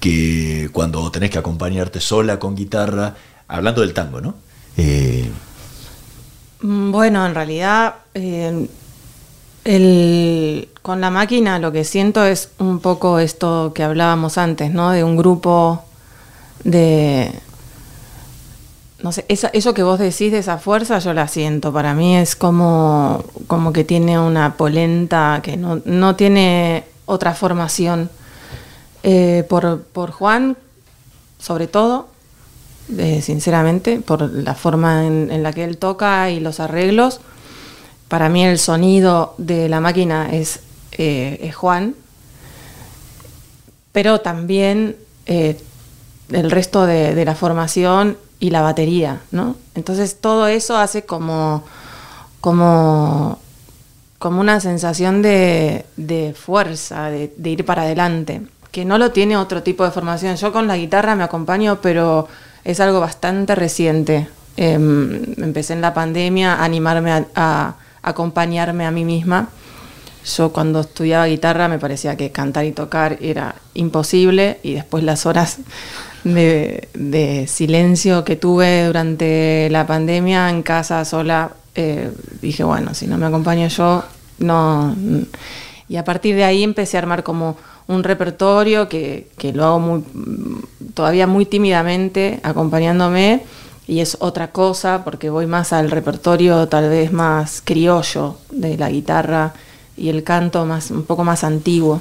que 0.00 0.70
cuando 0.72 1.10
tenés 1.10 1.28
que 1.28 1.36
acompañarte 1.36 2.00
sola 2.00 2.38
con 2.38 2.56
guitarra, 2.56 3.14
hablando 3.46 3.82
del 3.82 3.92
tango, 3.92 4.22
¿no? 4.22 4.36
Eh, 4.78 5.30
mm, 6.62 6.90
bueno, 6.90 7.26
en 7.26 7.34
realidad, 7.34 7.96
eh, 8.14 8.66
con 10.80 11.02
la 11.02 11.10
máquina 11.10 11.58
lo 11.58 11.72
que 11.72 11.84
siento 11.84 12.24
es 12.24 12.48
un 12.56 12.80
poco 12.80 13.18
esto 13.18 13.72
que 13.74 13.82
hablábamos 13.82 14.38
antes, 14.38 14.72
¿no? 14.72 14.92
De 14.92 15.04
un 15.04 15.18
grupo 15.18 15.84
de... 16.64 17.30
No 19.02 19.10
sé, 19.12 19.24
eso 19.28 19.74
que 19.74 19.82
vos 19.82 19.98
decís 19.98 20.30
de 20.30 20.38
esa 20.38 20.58
fuerza 20.58 20.98
yo 21.00 21.12
la 21.12 21.26
siento. 21.28 21.72
Para 21.72 21.92
mí 21.94 22.16
es 22.16 22.36
como, 22.36 23.24
como 23.48 23.72
que 23.72 23.84
tiene 23.84 24.18
una 24.18 24.56
polenta 24.56 25.40
que 25.42 25.56
no, 25.56 26.16
tiene 26.16 26.84
otra 27.06 27.34
formación. 27.34 28.10
Eh, 29.02 29.44
por, 29.48 29.82
por 29.82 30.12
Juan, 30.12 30.56
sobre 31.38 31.66
todo, 31.66 32.06
sinceramente, 33.20 34.00
por 34.00 34.22
la 34.30 34.54
forma 34.54 35.06
en, 35.06 35.42
la 35.42 35.52
que 35.52 35.64
él 35.64 35.78
toca 35.78 36.30
y 36.30 36.38
los 36.38 36.60
arreglos. 36.60 37.20
Para 38.06 38.28
mí 38.28 38.44
el 38.44 38.58
sonido 38.58 39.34
de 39.38 39.68
la 39.68 39.80
máquina 39.80 40.28
es, 40.32 40.60
eh, 40.92 41.50
Juan, 41.54 41.96
pero 43.92 44.20
también 44.20 44.96
eh, 45.26 45.60
el 46.30 46.50
resto 46.50 46.86
de, 46.86 47.24
la 47.24 47.34
formación 47.34 48.16
y 48.42 48.50
la 48.50 48.60
batería, 48.60 49.20
¿no? 49.30 49.54
Entonces 49.76 50.16
todo 50.20 50.48
eso 50.48 50.76
hace 50.76 51.04
como, 51.04 51.62
como, 52.40 53.38
como 54.18 54.40
una 54.40 54.58
sensación 54.58 55.22
de, 55.22 56.34
fuerza, 56.36 57.08
de, 57.08 57.32
de 57.36 57.50
ir 57.50 57.64
para 57.64 57.82
adelante, 57.82 58.42
que 58.72 58.84
no 58.84 58.98
lo 58.98 59.12
tiene 59.12 59.36
otro 59.36 59.62
tipo 59.62 59.84
de 59.84 59.92
formación. 59.92 60.34
Yo 60.34 60.52
con 60.52 60.66
la 60.66 60.76
guitarra 60.76 61.14
me 61.14 61.22
acompaño, 61.22 61.78
pero 61.80 62.26
es 62.64 62.80
algo 62.80 62.98
bastante 62.98 63.54
reciente. 63.54 64.26
Em, 64.56 65.22
empecé 65.40 65.74
en 65.74 65.80
la 65.80 65.94
pandemia 65.94 66.54
a 66.54 66.64
animarme 66.64 67.24
a, 67.36 67.76
acompañarme 68.02 68.86
a 68.86 68.90
mí 68.90 69.04
misma. 69.04 69.50
Yo 70.36 70.52
cuando 70.52 70.80
estudiaba 70.80 71.26
guitarra 71.26 71.68
me 71.68 71.78
parecía 71.78 72.16
que 72.16 72.32
cantar 72.32 72.64
y 72.64 72.72
tocar 72.72 73.18
era 73.20 73.54
imposible 73.74 74.58
y 74.64 74.74
después 74.74 75.04
las 75.04 75.26
horas 75.26 75.58
de, 76.24 77.46
silencio 77.48 78.24
que 78.24 78.36
tuve 78.36 78.86
durante 78.86 79.68
la 79.70 79.86
pandemia 79.86 80.50
en 80.50 80.62
casa 80.62 81.04
sola, 81.04 81.52
eh, 81.74 82.10
dije, 82.40 82.64
bueno, 82.64 82.94
si 82.94 83.06
no 83.06 83.18
me 83.18 83.26
acompaño 83.26 83.68
yo, 83.68 84.04
no... 84.38 84.94
Y 85.88 85.96
a 85.96 86.04
partir 86.04 86.36
de 86.36 86.44
ahí 86.44 86.62
empecé 86.62 86.96
a 86.96 87.00
armar 87.00 87.22
como 87.22 87.56
un 87.86 88.02
repertorio 88.02 88.88
que, 88.88 89.28
lo 89.52 89.64
hago 89.64 89.80
muy, 89.80 90.04
todavía 90.94 91.26
muy 91.26 91.44
tímidamente, 91.44 92.40
acompañándome, 92.42 93.42
y 93.86 94.00
es 94.00 94.16
otra 94.20 94.52
cosa 94.52 95.02
porque 95.04 95.28
voy 95.28 95.46
más 95.46 95.72
al 95.72 95.90
repertorio 95.90 96.68
tal 96.68 96.88
vez 96.88 97.12
más 97.12 97.60
criollo 97.62 98.36
de 98.50 98.78
la 98.78 98.90
guitarra 98.90 99.52
y 99.96 100.08
el 100.08 100.22
canto 100.22 100.64
más, 100.64 100.90
un 100.90 101.02
poco 101.02 101.24
más 101.24 101.44
antiguo. 101.44 102.00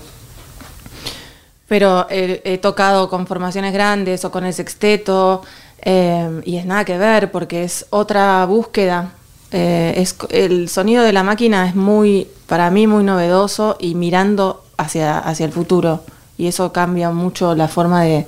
Pero 1.72 2.06
he, 2.10 2.58
tocado 2.58 3.08
con 3.08 3.26
formaciones 3.26 3.72
grandes 3.72 4.26
o 4.26 4.30
con 4.30 4.44
el 4.44 4.54
sexteto 4.54 5.42
eh, 5.82 6.42
y 6.44 6.58
es 6.58 6.66
nada 6.66 6.84
que 6.84 6.98
ver 6.98 7.32
porque 7.32 7.64
es 7.64 7.86
otra 7.92 8.46
búsqueda. 8.46 9.14
Eh, 9.54 9.94
es, 9.96 10.18
el 10.32 10.68
sonido 10.68 11.02
de 11.02 11.14
la 11.14 11.24
máquina 11.24 11.66
es 11.70 11.74
muy, 11.74 12.28
para 12.48 12.70
mí, 12.72 12.88
muy 12.88 13.06
novedoso 13.06 13.78
y 13.80 13.96
mirando 13.96 14.66
hacia, 14.76 15.18
hacia 15.20 15.46
el 15.46 15.54
futuro. 15.54 16.04
Y 16.38 16.48
eso 16.48 16.74
cambia 16.74 17.10
mucho 17.12 17.56
la 17.56 17.70
forma 17.70 18.04
de, 18.04 18.26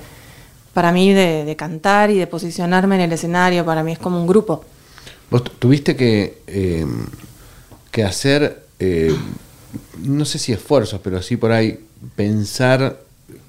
para 0.72 0.90
mí, 0.90 1.12
de, 1.12 1.54
cantar 1.54 2.10
y 2.10 2.16
de 2.16 2.26
posicionarme 2.26 2.94
en 2.94 3.02
el 3.02 3.12
escenario. 3.12 3.62
Para 3.66 3.82
mí 3.82 3.92
es 3.92 3.98
como 3.98 4.18
un 4.18 4.26
grupo. 4.26 4.64
Vos 5.30 5.44
tuviste 5.58 5.94
que, 5.96 6.38
eh, 6.46 6.86
que 7.90 8.04
hacer, 8.04 8.64
no 9.98 10.24
sé 10.24 10.38
si 10.38 10.54
esfuerzos, 10.54 10.98
pero 11.04 11.20
sí 11.20 11.36
por 11.36 11.52
ahí 11.52 11.78
pensar 12.16 13.03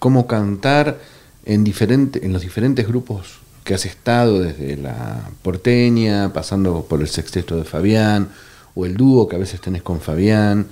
cómo 0.05 0.27
cantar 0.27 0.99
en, 1.45 1.63
diferente, 1.63 2.23
en 2.23 2.31
los 2.31 2.43
diferentes 2.43 2.87
grupos 2.87 3.39
que 3.63 3.73
has 3.73 3.87
estado, 3.87 4.39
desde 4.39 4.77
la 4.77 5.31
porteña, 5.41 6.31
pasando 6.31 6.85
por 6.87 7.01
el 7.01 7.07
sexteto 7.07 7.57
de 7.57 7.63
Fabián, 7.63 8.29
o 8.75 8.85
el 8.85 8.97
dúo 8.97 9.27
que 9.27 9.35
a 9.35 9.39
veces 9.39 9.59
tenés 9.61 9.81
con 9.81 9.99
Fabián, 10.01 10.67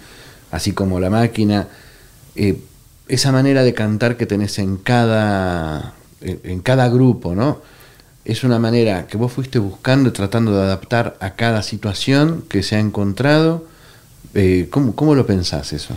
así 0.52 0.74
como 0.74 1.00
la 1.00 1.10
máquina. 1.10 1.68
Eh, 2.36 2.60
esa 3.08 3.32
manera 3.32 3.64
de 3.64 3.74
cantar 3.74 4.18
que 4.18 4.28
tenés 4.28 4.60
en 4.60 4.78
cada, 4.78 5.96
en, 6.22 6.60
cada 6.60 6.88
grupo, 6.90 7.34
¿no? 7.34 7.60
Es 8.26 8.44
una 8.44 8.60
manera 8.60 9.08
que 9.08 9.18
vos 9.18 9.32
fuiste 9.32 9.58
buscando, 9.58 10.14
tratando 10.14 10.56
de 10.56 10.62
adaptar 10.62 11.18
a 11.22 11.32
cada 11.32 11.64
situación 11.64 12.44
que 12.48 12.62
se 12.62 12.76
ha 12.76 12.80
encontrado 12.80 13.66
Eh, 14.36 14.68
¿cómo, 14.70 14.94
¿Cómo 14.96 15.16
lo 15.16 15.26
pensás 15.26 15.74
eso? 15.74 15.96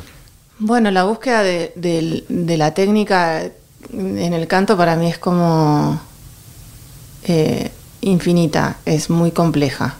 Bueno, 0.58 0.90
la 0.90 1.04
búsqueda 1.04 1.42
de, 1.42 1.72
de- 1.76 2.24
de 2.28 2.56
la 2.56 2.72
técnica 2.72 3.42
en 3.92 4.32
el 4.32 4.46
canto 4.48 4.76
para 4.76 4.96
mí 4.96 5.08
es 5.08 5.18
como 5.18 6.00
eh, 7.24 7.70
infinita, 8.00 8.78
es 8.84 9.10
muy 9.10 9.30
compleja. 9.32 9.94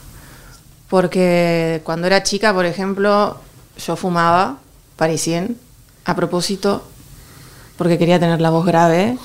Porque 0.89 1.81
cuando 1.85 2.07
era 2.07 2.23
chica, 2.23 2.55
por 2.55 2.65
ejemplo, 2.65 3.39
yo 3.85 3.97
fumaba 3.97 4.59
parisien 4.97 5.59
a 6.05 6.15
propósito 6.15 6.85
porque 7.77 7.99
quería 7.99 8.19
tener 8.21 8.41
la 8.41 8.51
voz 8.51 8.65
grave 8.65 9.19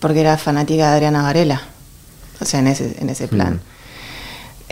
porque 0.00 0.20
era 0.20 0.36
fanática 0.38 0.88
de 0.90 0.94
Adriana 0.96 1.22
Varela. 1.22 1.62
O 2.40 2.44
sea, 2.44 2.60
en 2.60 2.66
ese, 2.66 2.96
en 3.00 3.08
ese 3.10 3.28
plan. 3.28 3.60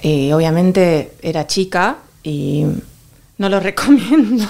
Y 0.03 0.33
obviamente 0.33 1.13
era 1.23 1.47
chica 1.47 1.99
y 2.23 2.67
no 3.39 3.49
lo 3.49 3.61
recomiendo. 3.69 4.45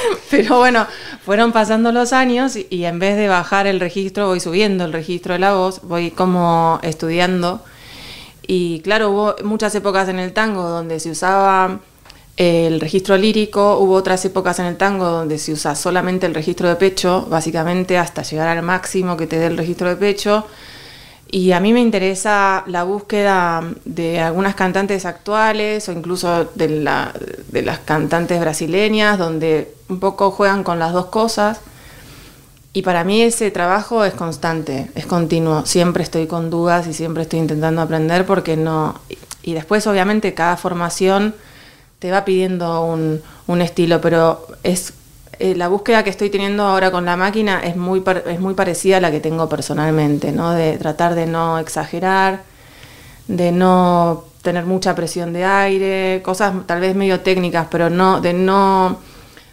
Pero 0.30 0.58
bueno, 0.58 0.86
fueron 1.24 1.52
pasando 1.52 1.92
los 1.92 2.12
años 2.12 2.56
y, 2.56 2.84
en 2.84 2.98
vez 2.98 3.16
de 3.16 3.28
bajar 3.28 3.66
el 3.66 3.80
registro, 3.80 4.28
voy 4.28 4.40
subiendo 4.40 4.84
el 4.84 4.92
registro 4.92 5.34
de 5.34 5.38
la 5.38 5.54
voz, 5.54 5.80
voy 5.82 6.10
como 6.10 6.80
estudiando. 6.82 7.62
Y 8.46 8.80
claro, 8.80 9.10
hubo 9.10 9.34
muchas 9.44 9.74
épocas 9.74 10.08
en 10.08 10.18
el 10.18 10.32
tango 10.32 10.62
donde 10.62 11.00
se 11.00 11.10
usaba 11.10 11.80
el 12.36 12.80
registro 12.80 13.16
lírico, 13.16 13.78
hubo 13.78 13.94
otras 13.94 14.24
épocas 14.24 14.58
en 14.58 14.66
el 14.66 14.76
tango 14.76 15.06
donde 15.06 15.38
se 15.38 15.52
usa 15.52 15.74
solamente 15.74 16.26
el 16.26 16.34
registro 16.34 16.68
de 16.68 16.76
pecho, 16.76 17.26
básicamente 17.30 17.96
hasta 17.96 18.22
llegar 18.22 18.48
al 18.48 18.62
máximo 18.62 19.16
que 19.16 19.26
te 19.26 19.38
dé 19.38 19.46
el 19.46 19.56
registro 19.56 19.88
de 19.88 19.96
pecho. 19.96 20.46
Y 21.28 21.52
a 21.52 21.60
mí 21.60 21.72
me 21.72 21.80
interesa 21.80 22.62
la 22.66 22.84
búsqueda 22.84 23.62
de 23.84 24.20
algunas 24.20 24.54
cantantes 24.54 25.04
actuales 25.04 25.88
o 25.88 25.92
incluso 25.92 26.44
de, 26.54 26.68
la- 26.68 27.12
de 27.50 27.62
las 27.62 27.80
cantantes 27.80 28.40
brasileñas, 28.40 29.18
donde 29.18 29.74
un 29.88 29.98
poco 29.98 30.30
juegan 30.30 30.62
con 30.62 30.78
las 30.78 30.92
dos 30.92 31.06
cosas. 31.06 31.60
Y 32.72 32.82
para 32.82 33.04
mí 33.04 33.22
ese 33.22 33.50
trabajo 33.50 34.04
es 34.04 34.14
constante, 34.14 34.90
es 34.94 35.06
continuo. 35.06 35.66
Siempre 35.66 36.02
estoy 36.02 36.26
con 36.26 36.48
dudas 36.50 36.86
y 36.86 36.92
siempre 36.92 37.22
estoy 37.24 37.40
intentando 37.40 37.80
aprender 37.82 38.24
porque 38.26 38.56
no... 38.56 39.00
Y 39.42 39.54
después 39.54 39.86
obviamente 39.86 40.34
cada 40.34 40.56
formación 40.56 41.34
te 41.98 42.10
va 42.10 42.24
pidiendo 42.24 42.84
un, 42.84 43.22
un 43.46 43.62
estilo, 43.62 44.00
pero 44.00 44.46
es 44.62 44.92
eh, 45.38 45.54
la 45.54 45.68
búsqueda 45.68 46.02
que 46.04 46.10
estoy 46.10 46.30
teniendo 46.30 46.64
ahora 46.64 46.90
con 46.90 47.04
la 47.04 47.16
máquina 47.16 47.60
es 47.60 47.76
muy, 47.76 48.02
es 48.26 48.40
muy 48.40 48.54
parecida 48.54 48.98
a 48.98 49.00
la 49.00 49.10
que 49.10 49.20
tengo 49.20 49.48
personalmente, 49.48 50.32
¿no? 50.32 50.52
De 50.52 50.78
tratar 50.78 51.14
de 51.14 51.26
no 51.26 51.58
exagerar, 51.58 52.42
de 53.28 53.52
no 53.52 54.24
tener 54.42 54.64
mucha 54.64 54.94
presión 54.94 55.32
de 55.32 55.44
aire, 55.44 56.22
cosas 56.24 56.54
tal 56.66 56.80
vez 56.80 56.94
medio 56.94 57.20
técnicas, 57.20 57.66
pero 57.70 57.90
no, 57.90 58.20
de 58.20 58.32
no, 58.32 58.98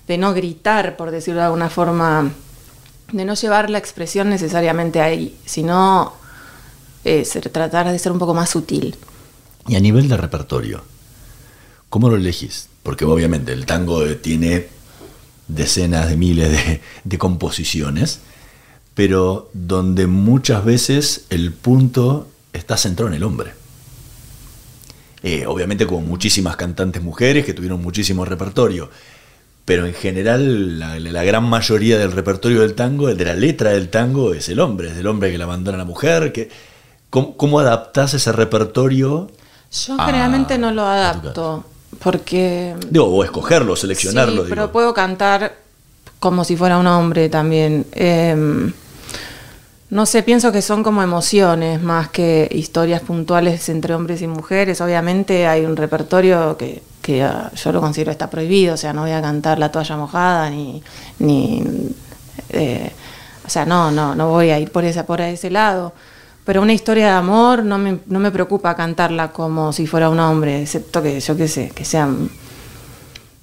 de 0.07 0.17
no 0.17 0.33
gritar, 0.33 0.95
por 0.97 1.09
decirlo 1.11 1.39
de 1.41 1.45
alguna 1.47 1.69
forma, 1.69 2.31
de 3.11 3.25
no 3.25 3.33
llevar 3.33 3.69
la 3.69 3.79
expresión 3.79 4.29
necesariamente 4.29 5.01
ahí, 5.01 5.37
sino 5.45 6.13
eh, 7.03 7.25
ser- 7.25 7.49
tratar 7.49 7.91
de 7.91 7.97
ser 7.99 8.11
un 8.11 8.19
poco 8.19 8.33
más 8.33 8.49
sutil. 8.51 8.95
Y 9.67 9.75
a 9.75 9.79
nivel 9.79 10.07
de 10.07 10.17
repertorio, 10.17 10.83
¿cómo 11.89 12.09
lo 12.09 12.15
elegís? 12.15 12.69
Porque 12.83 13.05
obviamente 13.05 13.51
el 13.53 13.65
tango 13.65 14.05
tiene 14.17 14.67
decenas 15.55 16.09
de 16.09 16.17
miles 16.17 16.51
de, 16.51 16.81
de 17.03 17.17
composiciones, 17.17 18.19
pero 18.93 19.49
donde 19.53 20.07
muchas 20.07 20.63
veces 20.63 21.25
el 21.29 21.51
punto 21.51 22.27
está 22.53 22.77
centrado 22.77 23.09
en 23.09 23.15
el 23.15 23.23
hombre. 23.23 23.53
Eh, 25.23 25.45
obviamente 25.47 25.87
como 25.87 26.01
muchísimas 26.01 26.57
cantantes 26.57 27.01
mujeres 27.01 27.45
que 27.45 27.53
tuvieron 27.53 27.81
muchísimo 27.81 28.25
repertorio, 28.25 28.89
pero 29.65 29.85
en 29.85 29.93
general 29.93 30.79
la, 30.79 30.99
la 30.99 31.23
gran 31.23 31.45
mayoría 31.45 31.97
del 31.97 32.11
repertorio 32.11 32.61
del 32.61 32.75
tango, 32.75 33.07
de 33.07 33.25
la 33.25 33.33
letra 33.33 33.69
del 33.71 33.89
tango, 33.89 34.33
es 34.33 34.49
el 34.49 34.59
hombre, 34.59 34.91
es 34.91 34.97
el 34.97 35.07
hombre 35.07 35.31
que 35.31 35.37
la 35.37 35.45
abandona 35.45 35.75
a 35.75 35.79
la 35.79 35.85
mujer. 35.85 36.33
Que, 36.33 36.49
¿cómo, 37.09 37.37
¿Cómo 37.37 37.59
adaptás 37.59 38.13
ese 38.13 38.33
repertorio? 38.33 39.31
Yo 39.71 39.97
generalmente 39.97 40.57
no 40.57 40.71
lo 40.71 40.85
adapto, 40.85 41.63
porque... 42.03 42.75
Digo, 42.89 43.05
o 43.05 43.23
escogerlo, 43.23 43.75
seleccionarlo. 43.75 44.43
Sí, 44.43 44.49
pero 44.49 44.71
puedo 44.71 44.93
cantar 44.93 45.55
como 46.19 46.43
si 46.43 46.55
fuera 46.55 46.77
un 46.77 46.87
hombre 46.87 47.29
también. 47.29 47.85
Eh, 47.93 48.71
no 49.93 50.07
sé, 50.07 50.23
pienso 50.23 50.51
que 50.51 50.63
son 50.63 50.81
como 50.81 51.03
emociones 51.03 51.81
más 51.83 52.09
que 52.09 52.49
historias 52.51 53.01
puntuales 53.01 53.69
entre 53.69 53.93
hombres 53.93 54.23
y 54.23 54.27
mujeres. 54.27 54.81
Obviamente 54.81 55.45
hay 55.45 55.65
un 55.65 55.75
repertorio 55.75 56.57
que, 56.57 56.81
que, 57.01 57.23
ah, 57.23 57.51
yo 57.53 57.71
lo 57.71 57.79
considero 57.79 58.09
está 58.09 58.27
prohibido, 58.27 58.73
o 58.73 58.77
sea, 58.77 58.91
no 58.91 59.01
voy 59.01 59.11
a 59.11 59.21
cantar 59.21 59.59
La 59.59 59.71
toalla 59.71 59.95
mojada 59.95 60.49
ni... 60.49 60.81
ni 61.19 61.63
eh, 62.49 62.91
o 63.45 63.49
sea, 63.49 63.65
no, 63.65 63.91
no, 63.91 64.15
no 64.15 64.29
voy 64.29 64.49
a 64.49 64.59
ir 64.59 64.71
por, 64.71 64.83
esa, 64.83 65.05
por 65.05 65.21
ese 65.21 65.51
lado. 65.51 65.93
Pero 66.45 66.61
una 66.61 66.73
historia 66.73 67.05
de 67.05 67.11
amor 67.13 67.63
no 67.63 67.77
me, 67.77 67.99
no 68.07 68.19
me 68.19 68.29
preocupa 68.31 68.75
cantarla 68.75 69.31
como 69.31 69.71
si 69.71 69.87
fuera 69.87 70.09
un 70.09 70.19
hombre, 70.19 70.61
excepto 70.61 71.01
que 71.01 71.19
yo 71.19 71.37
qué 71.37 71.47
sé, 71.47 71.71
que 71.73 71.85
sean 71.85 72.29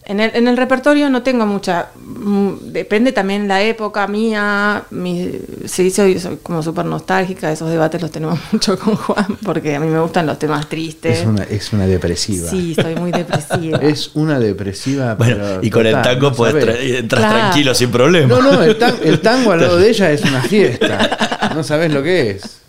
en 0.07 0.19
el, 0.19 0.33
en 0.35 0.49
el 0.49 0.57
repertorio 0.57 1.09
no 1.09 1.23
tengo 1.23 1.47
mucha. 1.47 1.91
mm, 1.95 2.73
Depende 2.73 3.13
también 3.13 3.47
la 3.47 3.63
época 3.63 4.09
mía. 4.09 4.83
Mi, 4.91 5.31
sí, 5.67 5.89
soy, 5.93 6.19
soy 6.19 6.39
como 6.43 6.65
súper 6.65 6.85
nostálgica. 6.85 7.53
Esos 7.53 7.71
debates 7.71 8.03
los 8.03 8.11
tenemos 8.11 8.37
mucho 8.53 8.77
con 8.77 8.97
Juan, 8.97 9.39
porque 9.45 9.77
a 9.77 9.79
mí 9.79 9.87
me 9.87 10.01
gustan 10.01 10.27
los 10.27 10.37
temas 10.37 10.69
tristes. 10.69 11.21
Es 11.21 11.27
una, 11.27 11.45
es 11.45 11.73
una 11.73 11.87
depresiva. 11.87 12.51
Sí, 12.51 12.75
soy 12.75 12.97
muy 12.97 13.13
depresiva. 13.13 13.79
Es 13.83 14.11
una 14.15 14.41
depresiva. 14.41 15.15
Bueno, 15.15 15.37
pero 15.45 15.59
y 15.63 15.71
con 15.71 15.87
el 15.87 16.03
tango 16.03 16.31
¿no 16.31 16.37
puedes 16.37 16.65
tra- 16.67 16.99
entras 16.99 17.21
Claro. 17.21 17.39
tranquilo 17.39 17.75
sin 17.75 17.91
problema. 17.93 18.29
No, 18.29 18.43
no, 18.43 18.63
el, 18.65 18.77
tan- 18.79 18.97
el 19.05 19.21
tango 19.21 19.53
al 19.53 19.61
lado 19.61 19.77
de 19.79 19.91
ella 19.91 20.11
es 20.11 20.23
una 20.23 20.43
fiesta. 20.43 21.53
No 21.55 21.63
sabes 21.63 21.93
lo 21.93 22.03
que 22.03 22.31
es. 22.33 22.60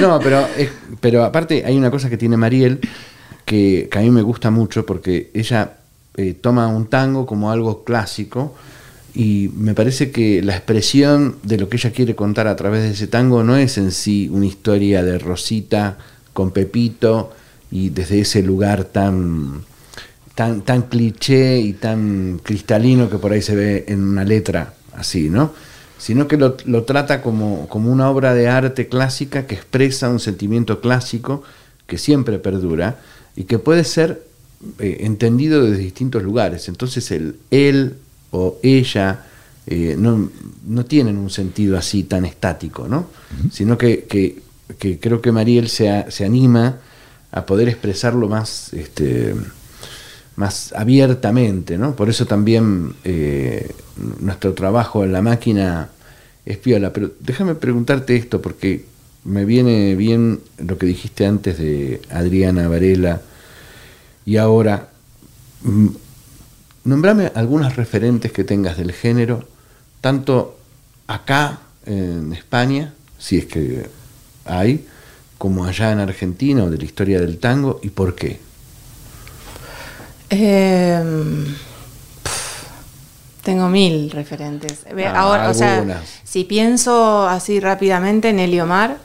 No, 0.00 0.18
pero, 0.20 0.46
es- 0.56 0.70
pero 1.00 1.24
aparte 1.24 1.64
hay 1.64 1.76
una 1.76 1.90
cosa 1.90 2.08
que 2.10 2.16
tiene 2.16 2.36
Mariel 2.36 2.80
que, 3.44 3.88
a 3.92 4.00
mí 4.00 4.10
me 4.10 4.22
gusta 4.22 4.50
mucho 4.50 4.84
porque 4.86 5.30
ella 5.34 5.78
eh, 6.16 6.34
toma 6.34 6.68
un 6.68 6.86
tango 6.86 7.26
como 7.26 7.50
algo 7.50 7.84
clásico 7.84 8.54
y 9.14 9.50
me 9.56 9.74
parece 9.74 10.10
que 10.10 10.42
la 10.42 10.54
expresión 10.56 11.36
de 11.42 11.56
lo 11.58 11.68
que 11.68 11.76
ella 11.76 11.90
quiere 11.92 12.14
contar 12.14 12.46
a 12.46 12.56
través 12.56 12.82
de 12.82 12.90
ese 12.90 13.06
tango 13.08 13.42
no 13.42 13.56
es 13.56 13.76
en 13.78 13.90
sí 13.90 14.28
una 14.30 14.46
historia 14.46 15.02
de 15.02 15.18
Rosita 15.18 15.98
con 16.32 16.52
Pepito 16.52 17.32
y 17.72 17.88
desde 17.90 18.20
ese 18.20 18.42
lugar 18.42 18.84
tan 18.84 19.62
tan, 20.34 20.62
tan 20.62 20.82
cliché 20.82 21.58
y 21.58 21.72
tan 21.74 22.40
cristalino 22.42 23.10
que 23.10 23.18
por 23.18 23.32
ahí 23.32 23.42
se 23.42 23.54
ve 23.56 23.84
en 23.88 24.02
una 24.02 24.24
letra 24.24 24.74
así, 24.94 25.28
¿no? 25.28 25.52
Sino 26.00 26.26
que 26.26 26.36
lo, 26.38 26.56
lo 26.64 26.82
trata 26.84 27.20
como, 27.22 27.68
como 27.68 27.92
una 27.92 28.08
obra 28.10 28.32
de 28.34 28.48
arte 28.48 28.88
clásica 28.88 29.46
que 29.46 29.54
expresa 29.54 30.08
un 30.08 30.18
sentimiento 30.18 30.80
clásico 30.80 31.42
que 31.86 31.98
siempre 31.98 32.38
perdura 32.38 32.98
y 33.36 33.44
que 33.44 33.58
puede 33.58 33.84
ser 33.84 34.22
eh, 34.78 34.98
entendido 35.00 35.62
desde 35.64 35.82
distintos 35.82 36.22
lugares. 36.22 36.68
Entonces 36.68 37.10
el 37.10 37.36
él 37.50 37.96
o 38.30 38.58
ella 38.62 39.26
eh, 39.66 39.94
no, 39.98 40.30
no 40.66 40.84
tienen 40.86 41.16
un 41.18 41.28
sentido 41.30 41.76
así 41.76 42.02
tan 42.04 42.24
estático, 42.24 42.88
¿no? 42.88 43.06
Sino 43.52 43.76
que, 43.76 44.04
que- 44.04 44.42
que 44.78 44.98
creo 45.00 45.20
que 45.20 45.32
Mariel 45.32 45.68
se, 45.68 45.90
a- 45.90 46.10
se 46.10 46.24
anima 46.24 46.76
a 47.32 47.44
poder 47.44 47.68
expresarlo 47.68 48.28
más, 48.28 48.72
este, 48.72 49.34
más 50.40 50.72
abiertamente, 50.72 51.76
¿no? 51.76 51.94
Por 51.94 52.08
eso 52.08 52.24
también 52.24 52.94
eh, 53.04 53.70
nuestro 54.20 54.54
trabajo 54.54 55.04
en 55.04 55.12
la 55.12 55.20
máquina 55.20 55.90
es 56.46 56.56
piola. 56.56 56.94
Pero 56.94 57.10
déjame 57.20 57.54
preguntarte 57.54 58.16
esto, 58.16 58.40
porque 58.40 58.86
me 59.24 59.44
viene 59.44 59.94
bien 59.96 60.40
lo 60.56 60.78
que 60.78 60.86
dijiste 60.86 61.26
antes 61.26 61.58
de 61.58 62.00
Adriana 62.10 62.68
Varela 62.68 63.20
y 64.24 64.38
ahora. 64.38 64.88
mm, 65.62 65.88
Nombrame 66.82 67.30
algunas 67.34 67.76
referentes 67.76 68.32
que 68.32 68.42
tengas 68.42 68.78
del 68.78 68.92
género, 68.92 69.44
tanto 70.00 70.58
acá 71.06 71.60
en 71.84 72.32
España, 72.32 72.94
si 73.18 73.36
es 73.36 73.44
que 73.44 73.86
hay, 74.46 74.86
como 75.36 75.66
allá 75.66 75.92
en 75.92 75.98
Argentina 75.98 76.64
o 76.64 76.70
de 76.70 76.78
la 76.78 76.84
historia 76.86 77.20
del 77.20 77.36
tango, 77.36 77.80
y 77.82 77.90
por 77.90 78.14
qué. 78.14 78.40
Eh, 80.30 81.02
pf, 82.22 82.66
tengo 83.42 83.68
mil 83.68 84.10
referentes. 84.10 84.84
Ah, 84.86 85.20
Ahora, 85.20 85.50
o 85.50 85.54
sea, 85.54 86.02
si 86.24 86.44
pienso 86.44 87.26
así 87.26 87.60
rápidamente 87.60 88.28
en 88.30 88.38
Eliomar, 88.38 88.98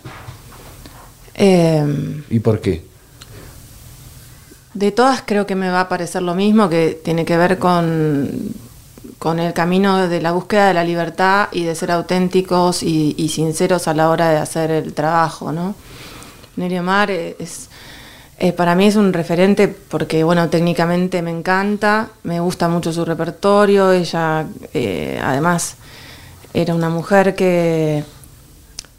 eh, 1.36 2.24
¿Y 2.30 2.40
por 2.40 2.62
qué? 2.62 2.84
De 4.74 4.92
todas 4.92 5.22
creo 5.26 5.46
que 5.46 5.56
me 5.56 5.70
va 5.70 5.82
a 5.82 5.90
parecer 5.90 6.22
lo 6.22 6.36
mismo, 6.36 6.70
que 6.70 7.00
tiene 7.04 7.26
que 7.26 7.38
ver 7.38 7.60
con, 7.60 8.30
con 9.20 9.40
el 9.40 9.54
camino 9.54 10.08
de 10.08 10.22
la 10.22 10.32
búsqueda 10.32 10.68
de 10.68 10.74
la 10.74 10.84
libertad 10.84 11.48
y 11.52 11.64
de 11.64 11.76
ser 11.76 11.92
auténticos 11.92 12.84
y, 12.84 13.16
y 13.18 13.30
sinceros 13.30 13.88
a 13.88 13.94
la 13.94 14.10
hora 14.10 14.30
de 14.30 14.38
hacer 14.38 14.72
el 14.72 14.94
trabajo, 14.94 15.52
¿no? 15.52 15.76
Nelly 16.58 16.78
Omar 16.78 17.12
es, 17.12 17.70
Eh, 18.38 18.52
para 18.52 18.76
mí 18.76 18.86
es 18.86 18.98
un 18.98 19.14
referente 19.14 19.70
porque, 19.70 20.24
bueno, 20.24 20.50
técnicamente 20.50 21.22
me 21.22 21.32
encanta, 21.32 22.10
me 22.24 22.42
gusta 22.42 22.68
mucho 22.68 22.92
su 22.92 23.06
repertorio, 23.06 23.94
ella 23.94 24.46
eh, 24.74 25.20
además 25.24 25.78
era 26.54 26.76
una 26.76 26.90
mujer 26.90 27.36
que, 27.36 28.04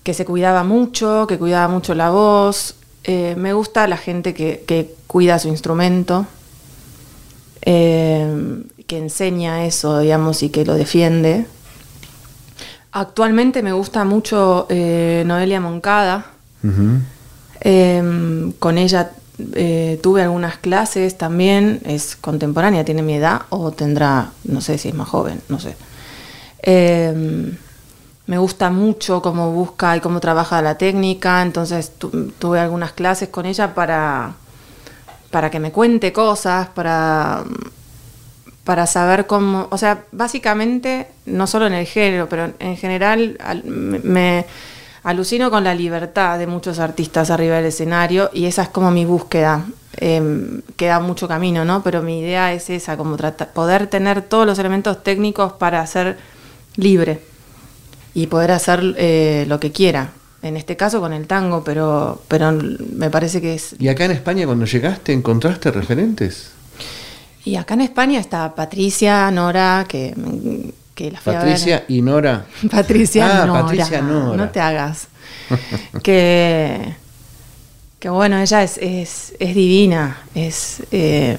que 0.02 0.14
se 0.14 0.24
cuidaba 0.24 0.64
mucho, 0.64 1.26
que 1.26 1.38
cuidaba 1.38 1.68
mucho 1.68 1.94
la 1.94 2.08
voz, 2.08 2.76
eh, 3.04 3.34
me 3.36 3.52
gusta 3.52 3.86
la 3.86 3.98
gente 3.98 4.32
que, 4.32 4.64
que 4.66 4.94
cuida 5.06 5.38
su 5.38 5.48
instrumento, 5.48 6.26
que 7.62 8.98
enseña 8.98 9.66
eso, 9.66 9.98
digamos, 9.98 10.44
y 10.44 10.50
que 10.50 10.64
lo 10.64 10.74
defiende. 10.74 11.46
Actualmente 12.92 13.60
me 13.62 13.72
gusta 13.72 14.04
mucho 14.04 14.68
Noelia 14.70 15.60
Moncada. 15.60 16.26
Eh, 17.60 18.52
con 18.58 18.78
ella 18.78 19.10
eh, 19.54 19.98
tuve 20.02 20.22
algunas 20.22 20.56
clases 20.58 21.18
también, 21.18 21.80
es 21.84 22.16
contemporánea, 22.16 22.84
tiene 22.84 23.02
mi 23.02 23.14
edad 23.14 23.42
o 23.50 23.70
tendrá, 23.72 24.30
no 24.44 24.60
sé 24.60 24.78
si 24.78 24.88
es 24.88 24.94
más 24.94 25.08
joven, 25.08 25.40
no 25.48 25.58
sé. 25.60 25.76
Eh, 26.62 27.52
me 28.26 28.38
gusta 28.38 28.70
mucho 28.70 29.22
cómo 29.22 29.52
busca 29.52 29.96
y 29.96 30.00
cómo 30.00 30.18
trabaja 30.20 30.60
la 30.62 30.76
técnica, 30.78 31.42
entonces 31.42 31.92
tu- 31.98 32.32
tuve 32.38 32.58
algunas 32.58 32.92
clases 32.92 33.28
con 33.28 33.46
ella 33.46 33.74
para, 33.74 34.34
para 35.30 35.50
que 35.50 35.60
me 35.60 35.70
cuente 35.70 36.12
cosas, 36.12 36.68
para, 36.68 37.44
para 38.64 38.86
saber 38.86 39.26
cómo, 39.26 39.68
o 39.70 39.78
sea, 39.78 40.04
básicamente, 40.10 41.06
no 41.26 41.46
solo 41.46 41.66
en 41.68 41.74
el 41.74 41.86
género, 41.86 42.28
pero 42.28 42.52
en 42.58 42.76
general 42.76 43.36
al- 43.44 43.62
me, 43.64 43.98
me 44.00 44.46
alucino 45.06 45.50
con 45.52 45.62
la 45.62 45.72
libertad 45.72 46.36
de 46.36 46.48
muchos 46.48 46.80
artistas 46.80 47.30
arriba 47.30 47.56
del 47.56 47.66
escenario 47.66 48.28
y 48.34 48.46
esa 48.46 48.62
es 48.64 48.68
como 48.68 48.90
mi 48.90 49.04
búsqueda. 49.04 49.64
Eh, 49.98 50.60
queda 50.76 50.98
mucho 50.98 51.28
camino, 51.28 51.64
¿no? 51.64 51.82
Pero 51.84 52.02
mi 52.02 52.18
idea 52.20 52.52
es 52.52 52.68
esa, 52.70 52.96
como 52.96 53.16
trata- 53.16 53.46
poder 53.52 53.86
tener 53.86 54.20
todos 54.22 54.44
los 54.46 54.58
elementos 54.58 55.02
técnicos 55.04 55.52
para 55.52 55.86
ser 55.86 56.18
libre 56.74 57.20
y 58.14 58.26
poder 58.26 58.50
hacer 58.50 58.94
eh, 58.98 59.44
lo 59.48 59.60
que 59.60 59.70
quiera. 59.70 60.10
En 60.42 60.56
este 60.56 60.76
caso 60.76 61.00
con 61.00 61.12
el 61.12 61.26
tango, 61.28 61.62
pero, 61.62 62.20
pero 62.26 62.52
me 62.52 63.08
parece 63.08 63.40
que 63.40 63.54
es 63.54 63.76
¿Y 63.78 63.86
acá 63.88 64.04
en 64.06 64.10
España 64.10 64.44
cuando 64.44 64.64
llegaste 64.66 65.12
encontraste 65.12 65.70
referentes? 65.70 66.50
Y 67.44 67.54
acá 67.54 67.74
en 67.74 67.82
España 67.82 68.18
está 68.18 68.54
Patricia 68.56 69.30
Nora, 69.30 69.86
que, 69.88 70.14
que 70.96 71.12
la 71.12 71.20
fui 71.20 71.32
a 71.32 71.38
ver. 71.38 71.46
Patricia 71.52 71.84
y 71.86 72.02
Nora. 72.02 72.44
Patricia 72.70 73.42
Ah, 73.42 73.46
Nora. 73.46 73.62
Patricia 73.62 74.02
Nora. 74.02 74.36
No 74.36 74.50
te 74.50 74.60
hagas. 74.60 75.06
que, 76.02 76.96
que 78.00 78.08
bueno, 78.08 78.38
ella 78.38 78.62
es, 78.64 78.78
es, 78.78 79.34
es 79.38 79.54
divina. 79.54 80.18
Es, 80.34 80.82
eh, 80.90 81.38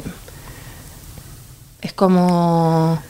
es 1.82 1.92
como. 1.92 3.02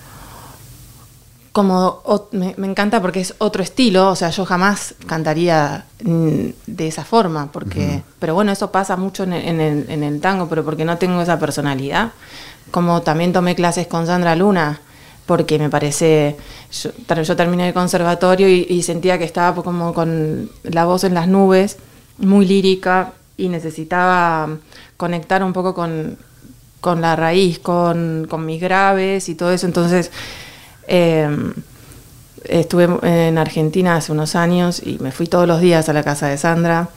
Como 1.52 2.04
me, 2.34 2.54
me 2.58 2.68
encanta 2.68 3.02
porque 3.02 3.20
es 3.20 3.34
otro 3.40 3.64
estilo, 3.64 4.12
o 4.12 4.16
sea, 4.16 4.30
yo 4.30 4.46
jamás 4.46 4.94
cantaría 5.08 5.86
de 5.98 6.88
esa 6.88 7.04
forma, 7.04 7.52
porque, 7.52 8.04
pero 8.20 8.36
bueno, 8.36 8.52
eso 8.52 8.72
pasa 8.72 8.96
mucho 8.96 9.24
en 9.24 9.34
el, 9.34 9.48
en, 9.48 9.60
el, 9.62 9.86
en 9.90 10.04
el 10.04 10.22
tango, 10.22 10.48
pero 10.48 10.64
porque 10.64 10.86
no 10.86 11.00
tengo 11.00 11.20
esa 11.20 11.40
personalidad. 11.40 12.12
Como 12.70 13.02
también 13.02 13.34
tomé 13.34 13.56
clases 13.56 13.88
con 13.88 14.06
Sandra 14.06 14.36
Luna, 14.36 14.82
porque 15.28 15.60
me 15.60 15.70
parece, 15.70 16.36
yo, 16.72 16.90
ter- 17.06 17.22
yo 17.22 17.36
terminé 17.36 17.68
el 17.68 17.74
conservatorio 17.76 18.50
y, 18.50 18.82
sentía 18.82 19.20
que 19.20 19.26
estaba 19.26 19.62
como 19.62 19.94
con 19.94 20.50
la 20.64 20.86
voz 20.86 21.04
en 21.04 21.14
las 21.14 21.28
nubes, 21.28 21.78
muy 22.18 22.48
lírica, 22.48 23.14
y 23.38 23.50
necesitaba 23.50 24.50
conectar 24.98 25.44
un 25.44 25.54
poco 25.54 25.76
con, 25.76 26.18
con 26.82 27.02
la 27.02 27.16
raíz, 27.16 27.60
con, 27.60 28.26
con 28.28 28.46
mis 28.46 28.60
graves 28.60 29.30
y 29.30 29.36
todo 29.36 29.52
eso, 29.52 29.68
entonces... 29.68 30.10
Eh, 30.88 31.30
estuve 32.46 32.88
en 33.02 33.38
Argentina 33.38 33.98
hace 33.98 34.14
unos 34.14 34.36
años 34.36 34.82
y 34.82 35.00
me 35.00 35.12
fui 35.12 35.28
todos 35.28 35.48
los 35.48 35.60
días 35.60 35.90
a 35.90 35.94
la 35.94 36.04
casa 36.04 36.28
de 36.28 36.38
Sandra. 36.38 36.88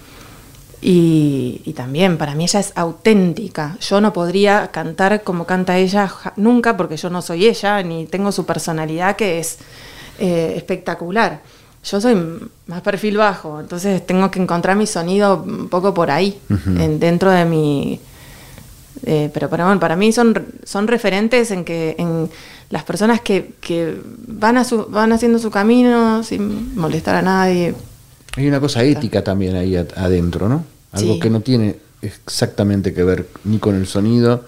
Y, 0.83 1.61
y 1.67 1.73
también 1.75 2.17
para 2.17 2.35
mí 2.35 2.45
ella 2.45 2.61
es 2.61 2.73
auténtica. 2.75 3.77
Yo 3.81 4.01
no 4.01 4.13
podría 4.13 4.69
cantar 4.69 5.23
como 5.23 5.45
canta 5.47 5.77
ella 5.77 6.11
nunca 6.37 6.77
porque 6.77 6.97
yo 6.97 7.11
no 7.11 7.21
soy 7.21 7.47
ella 7.47 7.83
ni 7.83 8.07
tengo 8.07 8.33
su 8.33 8.47
personalidad 8.47 9.17
que 9.17 9.41
es 9.41 9.59
eh, 10.19 10.55
espectacular. 10.57 11.43
Yo 11.85 12.01
soy 12.01 12.15
más 12.67 12.81
perfil 12.83 13.17
bajo, 13.19 13.59
entonces 13.61 14.05
tengo 14.07 14.31
que 14.31 14.41
encontrar 14.41 14.77
mi 14.77 14.87
sonido 14.87 15.43
un 15.43 15.69
poco 15.69 15.93
por 15.95 16.11
ahí, 16.11 16.39
en- 16.79 16.99
dentro 17.01 17.31
de 17.31 17.45
mi, 17.47 17.99
eh, 19.05 19.31
pero 19.33 19.49
para, 19.49 19.65
bueno, 19.65 19.81
para 19.81 19.97
mí 19.97 20.13
son, 20.13 20.47
son 20.65 20.87
referentes 20.89 21.51
en 21.51 21.65
que 21.65 21.95
en 21.99 22.29
las 22.69 22.85
personas 22.85 23.23
que, 23.23 23.53
que 23.63 23.99
van, 24.27 24.59
a 24.59 24.65
su- 24.65 24.87
van 24.91 25.13
haciendo 25.13 25.39
su 25.39 25.51
camino 25.51 26.23
sin 26.23 26.77
molestar 26.77 27.17
a 27.17 27.23
nadie. 27.23 27.75
Hay 28.37 28.47
una 28.49 28.61
cosa 28.61 28.83
ética 28.85 29.23
también 29.25 29.57
ahí 29.57 29.77
ad- 29.77 29.89
adentro, 29.97 30.49
¿no? 30.49 30.65
Algo 30.93 31.15
Sí. 31.15 31.21
que 31.21 31.31
no 31.31 31.41
tiene 31.41 31.77
exactamente 32.03 32.95
que 32.95 33.03
ver 33.05 33.27
ni 33.45 33.59
con 33.59 33.75
el 33.75 33.87
sonido, 33.87 34.45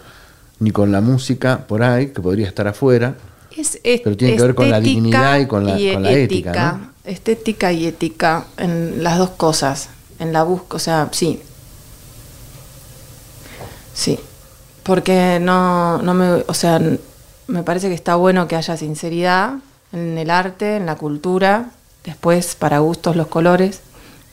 ni 0.60 0.70
con 0.70 0.92
la 0.92 1.00
música 1.00 1.66
por 1.66 1.82
ahí, 1.82 2.08
que 2.08 2.20
podría 2.20 2.46
estar 2.46 2.66
afuera. 2.68 3.14
Es, 3.56 3.78
Pero 3.82 4.16
tiene 4.16 4.36
que 4.36 4.42
ver 4.42 4.54
con 4.54 4.70
la 4.70 4.80
dignidad 4.80 5.38
y 5.38 5.46
con 5.46 5.66
la- 5.66 5.72
con 5.92 6.02
la 6.02 6.12
ética, 6.12 6.52
¿no? 6.78 6.92
Estética 7.04 7.72
y 7.72 7.86
ética 7.86 8.46
en 8.56 9.02
las 9.02 9.18
dos 9.18 9.30
cosas. 9.30 9.88
En 10.18 10.32
la 10.32 10.44
búsqueda, 10.44 10.76
o 10.76 10.78
sea, 10.78 11.08
sí. 11.12 11.40
Sí. 13.94 14.18
Porque 14.82 15.38
no, 15.40 16.00
no 16.02 16.14
me. 16.14 16.44
O 16.46 16.54
sea, 16.54 16.80
me 17.48 17.62
parece 17.62 17.88
que 17.88 17.94
está 17.94 18.14
bueno 18.16 18.48
que 18.48 18.56
haya 18.56 18.76
sinceridad 18.76 19.54
en 19.92 20.16
el 20.18 20.30
arte, 20.30 20.76
en 20.76 20.86
la 20.86 20.96
cultura. 20.96 21.70
Después, 22.04 22.54
para 22.54 22.80
gustos, 22.80 23.16
los 23.16 23.28
colores. 23.28 23.80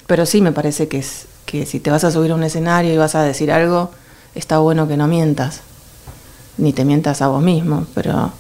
Pero 0.08 0.25
sí 0.25 0.41
me 0.41 0.51
parece 0.51 0.88
que, 0.88 0.99
es, 0.99 1.25
que 1.45 1.65
si 1.65 1.79
te 1.79 1.91
vas 1.91 2.03
a 2.03 2.12
subir 2.12 2.32
a 2.32 2.36
un 2.36 2.43
escenario 2.43 2.93
y 2.93 2.97
vas 2.97 3.15
a 3.15 3.23
decir 3.23 3.51
algo, 3.51 3.91
está 4.36 4.60
bueno 4.60 4.88
que 4.88 4.97
no 4.97 5.08
mientas. 5.08 5.62
Ni 6.58 6.73
te 6.73 6.84
mientas 6.84 7.21
a 7.21 7.27
vos 7.27 7.41
mismo, 7.43 7.86
pero. 7.93 8.32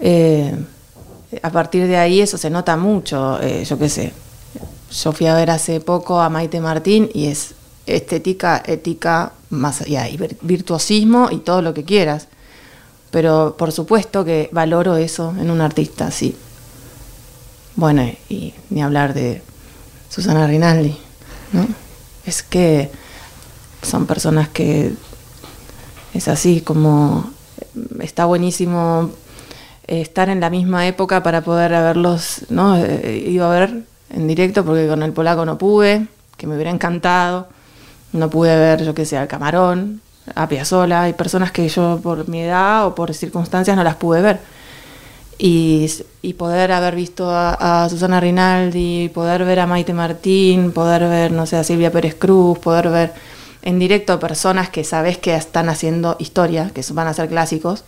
Eh, 0.00 0.54
a 1.42 1.50
partir 1.50 1.86
de 1.86 1.96
ahí 1.98 2.20
eso 2.20 2.38
se 2.38 2.50
nota 2.50 2.76
mucho, 2.76 3.40
eh, 3.42 3.64
yo 3.64 3.78
qué 3.78 3.88
sé. 3.88 4.12
Yo 4.90 5.12
fui 5.12 5.26
a 5.26 5.34
ver 5.34 5.50
hace 5.50 5.80
poco 5.80 6.20
a 6.20 6.28
Maite 6.30 6.60
Martín 6.60 7.08
y 7.14 7.26
es 7.26 7.54
estética, 7.86 8.62
ética, 8.66 9.32
más 9.50 9.82
allá, 9.82 10.08
y 10.08 10.16
vir- 10.16 10.36
virtuosismo 10.40 11.28
y 11.30 11.38
todo 11.38 11.62
lo 11.62 11.74
que 11.74 11.84
quieras. 11.84 12.26
Pero 13.10 13.56
por 13.58 13.72
supuesto 13.72 14.24
que 14.24 14.48
valoro 14.52 14.96
eso 14.96 15.34
en 15.38 15.50
un 15.50 15.60
artista, 15.60 16.10
sí. 16.10 16.34
Bueno, 17.80 18.02
y 18.28 18.52
ni 18.68 18.82
hablar 18.82 19.14
de 19.14 19.40
Susana 20.10 20.46
Rinaldi, 20.46 20.98
¿no? 21.54 21.66
Es 22.26 22.42
que 22.42 22.90
son 23.80 24.04
personas 24.04 24.50
que 24.50 24.92
es 26.12 26.28
así 26.28 26.60
como 26.60 27.30
está 28.00 28.26
buenísimo 28.26 29.08
eh, 29.88 30.02
estar 30.02 30.28
en 30.28 30.40
la 30.40 30.50
misma 30.50 30.86
época 30.86 31.22
para 31.22 31.40
poder 31.40 31.72
haberlos, 31.72 32.42
¿no? 32.50 32.76
Eh, 32.76 33.24
ido 33.26 33.46
a 33.46 33.58
ver 33.58 33.84
en 34.10 34.28
directo 34.28 34.62
porque 34.62 34.86
con 34.86 35.02
el 35.02 35.14
polaco 35.14 35.46
no 35.46 35.56
pude, 35.56 36.06
que 36.36 36.46
me 36.46 36.56
hubiera 36.56 36.70
encantado. 36.70 37.48
No 38.12 38.28
pude 38.28 38.54
ver, 38.58 38.84
yo 38.84 38.92
qué 38.92 39.06
sé, 39.06 39.16
al 39.16 39.26
Camarón, 39.26 40.02
a 40.34 40.46
Piazzolla, 40.48 41.04
hay 41.04 41.14
personas 41.14 41.50
que 41.50 41.66
yo 41.66 41.98
por 42.02 42.28
mi 42.28 42.42
edad 42.42 42.86
o 42.86 42.94
por 42.94 43.14
circunstancias 43.14 43.74
no 43.74 43.84
las 43.84 43.96
pude 43.96 44.20
ver. 44.20 44.59
Y, 45.42 46.34
poder 46.36 46.70
haber 46.72 46.94
visto 46.94 47.30
a, 47.30 47.84
a 47.84 47.88
Susana 47.88 48.20
Rinaldi, 48.20 49.08
poder 49.08 49.44
ver 49.44 49.60
a 49.60 49.66
Maite 49.66 49.94
Martín, 49.94 50.70
poder 50.72 51.02
ver, 51.08 51.32
no 51.32 51.46
sé, 51.46 51.56
a 51.56 51.64
Silvia 51.64 51.90
Pérez 51.90 52.14
Cruz, 52.14 52.58
poder 52.58 52.90
ver 52.90 53.12
en 53.62 53.78
directo 53.78 54.12
a 54.12 54.20
personas 54.20 54.68
que 54.70 54.84
sabes 54.84 55.18
que 55.18 55.34
están 55.34 55.68
haciendo 55.68 56.16
historia, 56.18 56.70
que 56.74 56.82
van 56.92 57.06
a 57.06 57.14
ser 57.14 57.28
clásicos, 57.28 57.84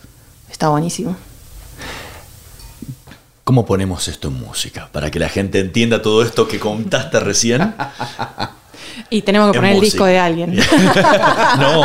está 0.49 0.69
buenísimo. 0.69 1.15
¿Cómo 3.43 3.65
ponemos 3.65 4.07
esto 4.07 4.29
en 4.29 4.35
música? 4.35 4.89
Para 4.91 5.11
que 5.11 5.19
la 5.19 5.29
gente 5.29 5.59
entienda 5.59 6.01
todo 6.01 6.23
esto 6.23 6.47
que 6.47 6.59
contaste 6.59 7.19
recién. 7.19 7.75
Y 9.09 9.21
tenemos 9.23 9.51
que 9.51 9.59
poner 9.59 9.75
el 9.75 9.81
disco 9.81 10.05
de 10.05 10.17
alguien. 10.17 10.55
no, 11.59 11.81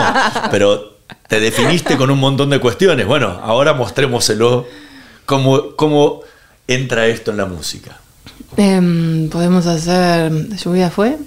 pero 0.50 0.98
te 1.26 1.40
definiste 1.40 1.96
con 1.96 2.10
un 2.10 2.18
montón 2.18 2.50
de 2.50 2.60
cuestiones. 2.60 3.06
Bueno, 3.06 3.40
ahora 3.42 3.74
mostrémoselo. 3.74 4.66
¿Cómo, 5.28 5.76
cómo 5.76 6.22
entra 6.66 7.06
esto 7.06 7.32
en 7.32 7.36
la 7.36 7.44
música? 7.44 7.98
Em, 8.56 9.28
Podemos 9.28 9.66
hacer. 9.66 10.32
¿Lluvia 10.56 10.88
fue 10.88 11.18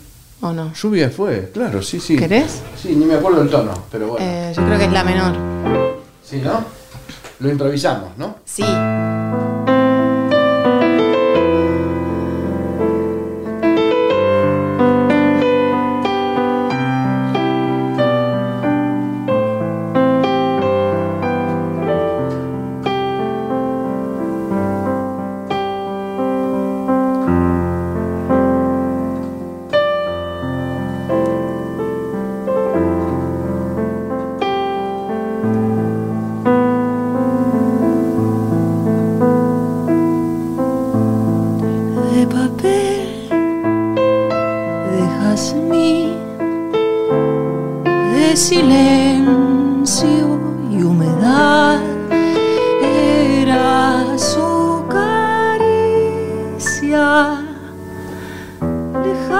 o 0.42 0.52
no? 0.52 0.74
Lluvia 0.74 1.12
fue, 1.12 1.52
claro, 1.54 1.84
sí, 1.84 2.00
sí. 2.00 2.16
¿Querés? 2.18 2.64
Sí, 2.82 2.96
ni 2.96 3.06
me 3.06 3.14
acuerdo 3.14 3.44
el 3.44 3.50
tono, 3.52 3.72
pero 3.92 4.08
bueno. 4.08 4.26
Eh, 4.26 4.54
yo 4.58 4.66
creo 4.66 4.80
que 4.80 4.86
es 4.86 4.92
la 4.92 5.04
menor. 5.04 5.36
Sí, 6.28 6.38
¿no? 6.44 6.66
Lo 7.42 7.52
improvisamos, 7.52 8.18
¿no? 8.18 8.38
Sí. 8.44 8.64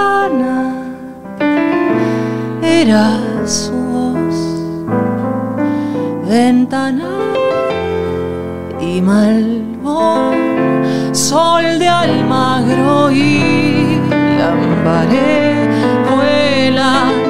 Lejana, 0.02 0.74
era 2.62 3.20
su 3.46 3.74
voz, 3.74 4.36
ventana 6.28 7.10
y 8.80 9.02
malvón, 9.02 10.36
sol 11.12 11.80
de 11.80 11.88
Almagro 11.88 13.12
y 13.12 14.00
lambaré, 14.38 15.68
vuelan 16.10 17.21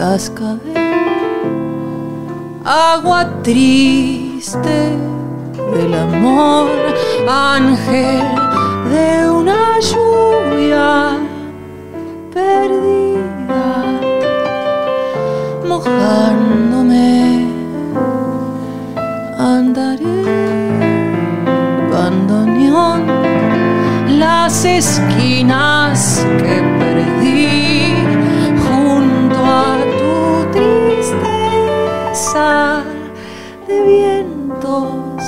cascabel, 0.00 0.58
agua 2.64 3.22
triste 3.42 4.78
del 5.74 5.92
amor, 5.92 6.70
ángel 7.28 8.24
de 8.92 9.30
una 9.30 9.78
lluvia 9.78 11.18
perdida, 12.32 13.66
mojándome, 15.68 17.46
andaré, 19.38 20.22
bandoneón, 21.92 23.02
las 24.18 24.64
esquinas 24.64 26.24
que 26.38 26.56
perdí 26.78 27.59
de 32.32 33.82
vientos 33.82 35.22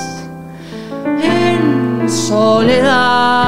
en 1.21 2.09
soledad. 2.09 3.42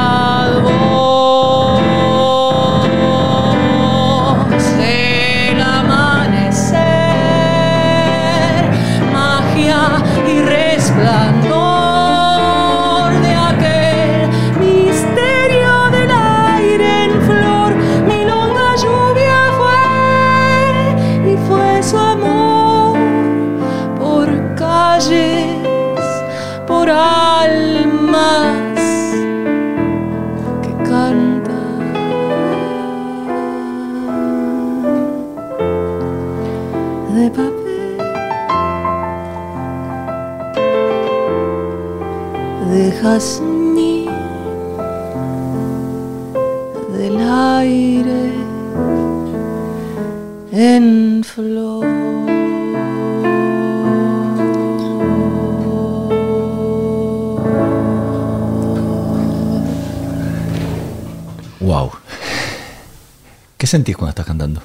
¿Qué 63.66 63.70
sentís 63.70 63.98
cuando 63.98 64.10
estás 64.12 64.28
cantando? 64.28 64.62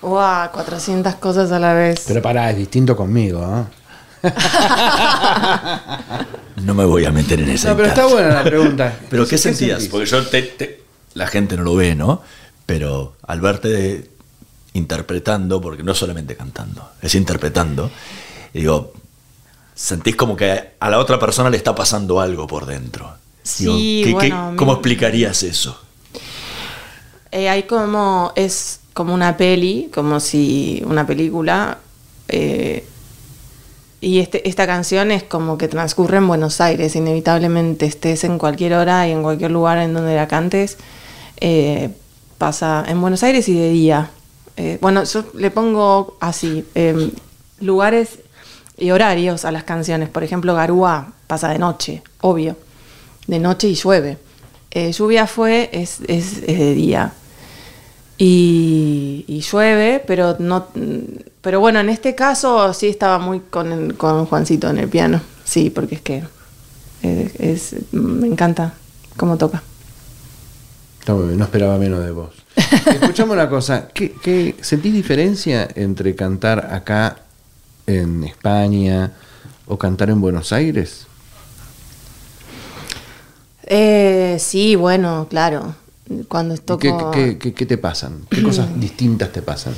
¡Wow! 0.00 0.50
400 0.54 1.16
cosas 1.16 1.52
a 1.52 1.58
la 1.58 1.74
vez. 1.74 2.02
Pero 2.06 2.22
pará, 2.22 2.50
es 2.50 2.56
distinto 2.56 2.96
conmigo, 2.96 3.44
¿ah? 3.44 3.66
No 6.64 6.72
me 6.72 6.86
voy 6.86 7.04
a 7.04 7.12
meter 7.12 7.40
en 7.40 7.50
esa 7.50 7.68
No, 7.68 7.76
pero 7.76 7.88
está 7.88 8.06
buena 8.06 8.28
la 8.30 8.42
pregunta. 8.42 8.98
Pero 9.10 9.28
¿qué, 9.28 9.36
sentías? 9.36 9.80
sentís? 9.82 9.90
Porque 9.90 10.06
yo 10.06 10.26
te, 10.26 10.40
te- 10.44 10.82
la 11.12 11.26
gente 11.26 11.58
no 11.58 11.62
lo 11.64 11.74
ve, 11.74 11.94
¿no? 11.94 12.22
Pero 12.64 13.16
al 13.26 13.42
verte 13.42 13.68
de- 13.68 14.10
interpretando, 14.72 15.60
porque 15.60 15.82
no 15.82 15.92
solamente 15.94 16.36
cantando, 16.36 16.88
es 17.02 17.14
interpretando, 17.14 17.90
y 18.54 18.60
digo, 18.60 18.94
sentís 19.74 20.16
como 20.16 20.36
que 20.36 20.70
a 20.80 20.88
la 20.88 20.98
otra 20.98 21.18
persona 21.18 21.50
le 21.50 21.58
está 21.58 21.74
pasando 21.74 22.18
algo 22.18 22.46
por 22.46 22.64
dentro. 22.64 23.12
Digo, 23.58 23.76
Sí, 23.76 24.00
¿qué- 24.04 24.10
qué- 24.12 24.14
bueno, 24.30 24.54
¿Cómo 24.56 24.72
mi- 24.72 24.76
explicarías 24.78 25.42
eso? 25.42 25.82
Eh, 27.36 27.48
hay 27.48 27.64
como, 27.64 28.32
es 28.36 28.78
como 28.92 29.12
una 29.12 29.36
peli, 29.36 29.90
como 29.92 30.20
si 30.20 30.80
una 30.86 31.04
película. 31.04 31.78
eh, 32.28 32.84
y 34.00 34.20
este, 34.20 34.48
esta 34.48 34.66
canción 34.68 35.10
es 35.10 35.24
como 35.24 35.58
que 35.58 35.66
transcurre 35.66 36.18
en 36.18 36.28
Buenos 36.28 36.60
Aires, 36.60 36.94
inevitablemente 36.94 37.86
estés 37.86 38.22
en 38.22 38.38
cualquier 38.38 38.74
hora 38.74 39.08
y 39.08 39.10
en 39.10 39.22
cualquier 39.24 39.50
lugar 39.50 39.78
en 39.78 39.94
donde 39.94 40.14
la 40.14 40.28
cantes. 40.28 40.76
eh, 41.40 41.90
pasa 42.38 42.84
en 42.86 43.00
Buenos 43.00 43.24
Aires 43.24 43.48
y 43.48 43.54
de 43.58 43.70
día. 43.70 44.10
Bueno, 44.80 45.02
yo 45.02 45.24
le 45.34 45.50
pongo 45.50 46.16
así, 46.20 46.64
eh, 46.76 47.10
lugares 47.58 48.20
y 48.78 48.92
horarios 48.92 49.44
a 49.44 49.50
las 49.50 49.64
canciones. 49.64 50.08
Por 50.08 50.22
ejemplo, 50.22 50.54
Garúa 50.54 51.14
pasa 51.26 51.48
de 51.48 51.58
noche, 51.58 52.02
obvio. 52.20 52.56
De 53.26 53.40
noche 53.40 53.66
y 53.68 53.74
llueve. 53.74 54.18
Lluvia 54.72 55.26
fue, 55.26 55.70
es, 55.72 55.98
es, 56.06 56.38
es 56.46 56.58
de 56.58 56.74
día. 56.74 57.12
Y, 58.26 59.24
y 59.28 59.40
llueve, 59.42 60.02
pero 60.06 60.36
no 60.38 60.68
pero 61.42 61.60
bueno, 61.60 61.78
en 61.80 61.90
este 61.90 62.14
caso 62.14 62.72
sí 62.72 62.86
estaba 62.88 63.18
muy 63.18 63.40
con, 63.40 63.70
el- 63.70 63.94
con 63.96 64.24
Juancito 64.24 64.70
en 64.70 64.78
el 64.78 64.88
piano. 64.88 65.20
Sí, 65.44 65.68
porque 65.68 65.96
es 65.96 66.00
que 66.00 66.24
es, 67.02 67.76
me 67.92 68.26
encanta 68.26 68.72
cómo 69.18 69.36
toca. 69.36 69.62
Está 71.00 71.12
muy 71.12 71.26
bien, 71.26 71.38
no 71.38 71.44
esperaba 71.44 71.76
menos 71.76 72.02
de 72.02 72.12
vos. 72.12 72.30
Escuchamos 72.86 73.34
una 73.34 73.50
cosa, 73.50 73.88
¿qué, 73.92 74.12
qué- 74.22 74.56
sentís 74.62 74.94
diferencia 74.94 75.68
entre 75.74 76.14
cantar 76.14 76.72
acá 76.72 77.18
en 77.86 78.24
España 78.24 79.12
o 79.66 79.76
cantar 79.76 80.08
en 80.08 80.22
Buenos 80.22 80.50
Aires? 80.50 81.06
Eh, 83.64 84.38
sí, 84.40 84.76
bueno, 84.76 85.26
claro. 85.28 85.74
Cuando 86.28 86.56
toco... 86.56 86.78
¿Qué, 86.78 86.92
qué- 87.12 87.38
qué- 87.38 87.54
qué 87.54 87.66
te 87.66 87.78
pasan? 87.78 88.22
¿Qué 88.30 88.42
cosas 88.44 88.68
distintas 88.78 89.32
te 89.32 89.42
pasan? 89.42 89.74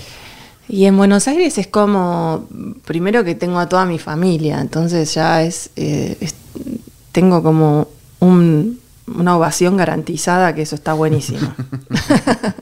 Y 0.68 0.84
en 0.86 0.96
Buenos 0.96 1.28
Aires 1.28 1.58
es 1.58 1.66
como, 1.68 2.46
primero 2.84 3.22
que 3.24 3.34
tengo 3.36 3.58
a 3.60 3.68
toda 3.68 3.84
mi 3.86 3.98
familia, 4.00 4.60
entonces 4.60 5.14
ya 5.14 5.42
es, 5.42 5.70
eh, 5.76 6.16
es- 6.20 6.34
tengo 7.12 7.42
como 7.42 7.88
un- 8.20 8.80
una 9.06 9.36
ovación 9.36 9.76
garantizada 9.76 10.54
que 10.54 10.62
eso 10.62 10.74
está 10.74 10.92
buenísimo. 10.92 11.54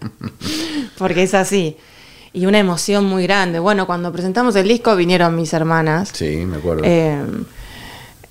Porque 0.98 1.22
es 1.22 1.34
así. 1.34 1.76
Y 2.32 2.46
una 2.46 2.58
emoción 2.58 3.04
muy 3.04 3.22
grande. 3.24 3.58
Bueno, 3.60 3.86
cuando 3.86 4.12
presentamos 4.12 4.56
el 4.56 4.66
disco 4.68 4.96
vinieron 4.96 5.36
mis 5.36 5.52
hermanas. 5.52 6.10
Sí, 6.12 6.44
me 6.46 6.56
acuerdo. 6.56 6.82
Eh, 6.84 7.22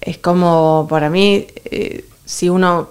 es 0.02 0.18
como, 0.18 0.88
para 0.90 1.10
mí, 1.10 1.48
eh, 1.66 2.06
si 2.26 2.50
uno 2.50 2.90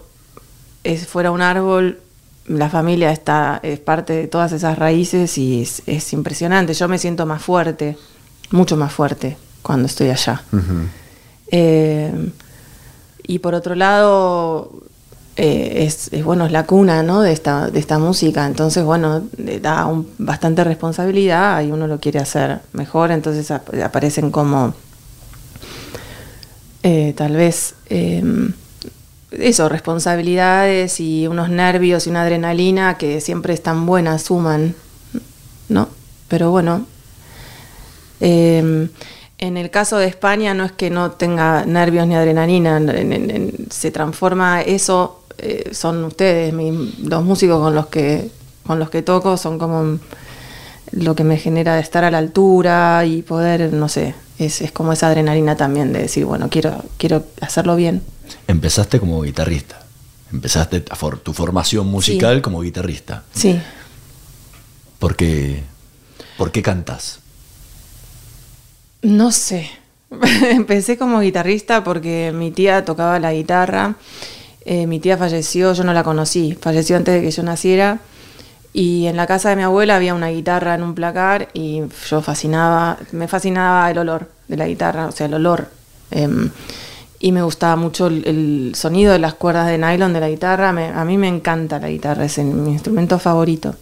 es, 0.85 1.07
fuera 1.07 1.31
un 1.31 1.43
árbol 1.43 2.01
la 2.46 2.68
familia 2.68 3.12
está, 3.12 3.61
es 3.62 3.78
parte 3.78 4.12
de 4.14 4.26
todas 4.28 4.52
esas 4.52 4.78
raíces 4.78 5.38
y 5.38 5.62
es, 5.62 5.83
es 5.87 6.12
impresionante. 6.12 6.74
Yo 6.74 6.88
me 6.88 6.98
siento 6.98 7.24
más 7.26 7.42
fuerte, 7.42 7.96
mucho 8.50 8.76
más 8.76 8.92
fuerte 8.92 9.37
cuando 9.62 9.87
estoy 9.87 10.11
allá. 10.11 10.42
Eh, 11.48 12.31
y 13.26 13.38
por 13.38 13.55
otro 13.55 13.74
lado, 13.74 14.72
eh, 15.37 15.85
es, 15.87 16.12
es, 16.12 16.24
bueno, 16.24 16.44
es 16.46 16.52
la 16.52 16.64
cuna 16.66 17.02
¿no? 17.02 17.20
de, 17.22 17.33
esta, 17.33 17.70
de 17.70 17.78
esta 17.78 17.98
música, 17.98 18.44
entonces 18.46 18.85
bueno, 18.85 19.22
le 19.38 19.61
da 19.61 19.87
un- 19.87 20.09
bastante 20.18 20.64
responsabilidad 20.64 21.62
y 21.62 21.70
uno 21.70 21.87
lo 21.87 22.00
quiere 22.00 22.18
hacer 22.18 22.61
mejor, 22.72 23.12
entonces 23.12 23.50
ap- 23.50 23.72
aparecen 23.83 24.31
como 24.31 24.74
eh, 26.83 27.14
tal 27.16 27.37
vez 27.37 27.74
eh, 27.88 28.22
eso, 29.38 29.68
responsabilidades 29.68 31.01
y 31.01 31.27
unos 31.27 31.49
nervios 31.49 32.07
y 32.07 32.11
una 32.11 32.23
adrenalina 32.23 32.99
que 32.99 33.21
siempre 33.21 33.55
están 33.55 33.87
buenas, 33.87 34.23
suman, 34.23 34.75
¿no? 35.68 35.88
Pero 36.29 36.51
bueno, 36.51 36.87
eh, 38.21 38.88
en 39.38 39.57
el 39.57 39.71
caso 39.71 39.99
de 39.99 40.07
España 40.07 40.55
no 40.55 40.64
es 40.64 40.73
que 40.73 40.90
no 40.90 41.11
tenga 41.12 41.64
nervios 41.66 42.07
ni 42.07 42.14
adrenalina, 42.14 42.77
en- 42.77 43.12
en- 43.12 43.31
en- 43.31 43.66
se 43.71 43.90
transforma 43.90 44.62
eso, 44.62 45.23
eh, 45.38 45.71
son 45.73 46.05
ustedes, 46.05 46.53
mi- 46.53 46.95
los 47.03 47.25
músicos 47.25 47.61
con 47.61 47.75
los 47.75 47.87
que 47.87 48.31
con 48.66 48.79
los 48.79 48.90
que 48.90 49.03
toco 49.03 49.37
son 49.37 49.59
como 49.59 49.99
lo 50.92 51.14
que 51.16 51.25
me 51.25 51.37
genera 51.37 51.81
estar 51.81 52.05
a 52.05 52.12
la 52.12 52.18
altura 52.18 53.05
y 53.05 53.23
poder, 53.23 53.73
no 53.73 53.88
sé, 53.88 54.14
es, 54.38 54.61
es 54.61 54.71
como 54.71 54.92
esa 54.92 55.09
adrenalina 55.09 55.57
también 55.57 55.92
de 55.92 56.03
decir, 56.03 56.25
bueno, 56.27 56.47
quiero, 56.49 56.81
quiero 56.97 57.25
hacerlo 57.40 57.75
bien. 57.75 58.03
Empezaste 58.46 59.00
como 59.00 59.22
guitarrista. 59.22 59.85
Empezaste 60.32 60.80
tu 60.80 61.32
formación 61.32 61.87
musical 61.87 62.40
como 62.42 62.62
guitarrista. 62.62 63.24
Sí. 63.35 63.61
¿Por 64.98 65.16
qué, 65.16 65.62
¿Por 66.37 66.52
qué 66.52 66.62
cantas? 66.62 67.20
No 69.02 69.30
sé. 69.32 69.70
Empecé 70.50 70.96
como 70.96 71.20
guitarrista 71.20 71.85
porque 71.85 72.32
mi 72.35 72.50
tía 72.50 72.85
tocaba 72.85 73.18
la 73.18 73.32
guitarra. 73.32 73.96
Eh, 74.64 74.87
mi 74.87 75.00
tía 75.00 75.16
falleció, 75.16 75.72
yo 75.72 75.85
no 75.85 75.92
la 75.92 76.04
conocí. 76.04 76.56
Falleció 76.61 76.96
antes 76.96 77.14
de 77.14 77.20
que 77.20 77.30
yo 77.30 77.42
naciera. 77.42 78.00
Y 78.72 79.06
en 79.06 79.16
la 79.16 79.26
casa 79.26 79.50
de 79.50 79.56
mi 79.56 79.62
abuela 79.62 79.96
había 79.96 80.14
una 80.14 80.28
guitarra 80.28 80.74
en 80.74 80.82
un 80.82 80.94
placar 80.94 81.48
y 81.52 81.82
yo 82.08 82.22
fascinaba, 82.22 82.96
me 83.12 83.28
fascinaba 83.28 83.90
el 83.90 83.98
olor 83.98 84.30
de 84.48 84.56
la 84.56 84.66
guitarra, 84.66 85.06
o 85.06 85.12
sea, 85.12 85.26
el 85.26 85.35
olor. 85.35 85.68
Em, 86.11 86.50
y 87.22 87.30
me 87.32 87.42
gustaba 87.42 87.76
mucho 87.76 88.08
el, 88.08 88.26
el 88.26 88.72
sonido 88.74 89.12
de 89.12 89.18
las 89.20 89.35
cuerdas 89.35 89.68
de 89.68 89.78
nylon 89.78 90.12
de 90.12 90.20
la 90.20 90.28
guitarra. 90.28 90.72
Me- 90.72 90.88
a 90.90 91.04
mí 91.04 91.16
me 91.16 91.28
encanta 91.28 91.78
la 91.78 91.88
guitarra, 91.88 92.24
es 92.24 92.37
mi 92.38 92.72
instrumento 92.72 93.18
favorito. 93.18 93.74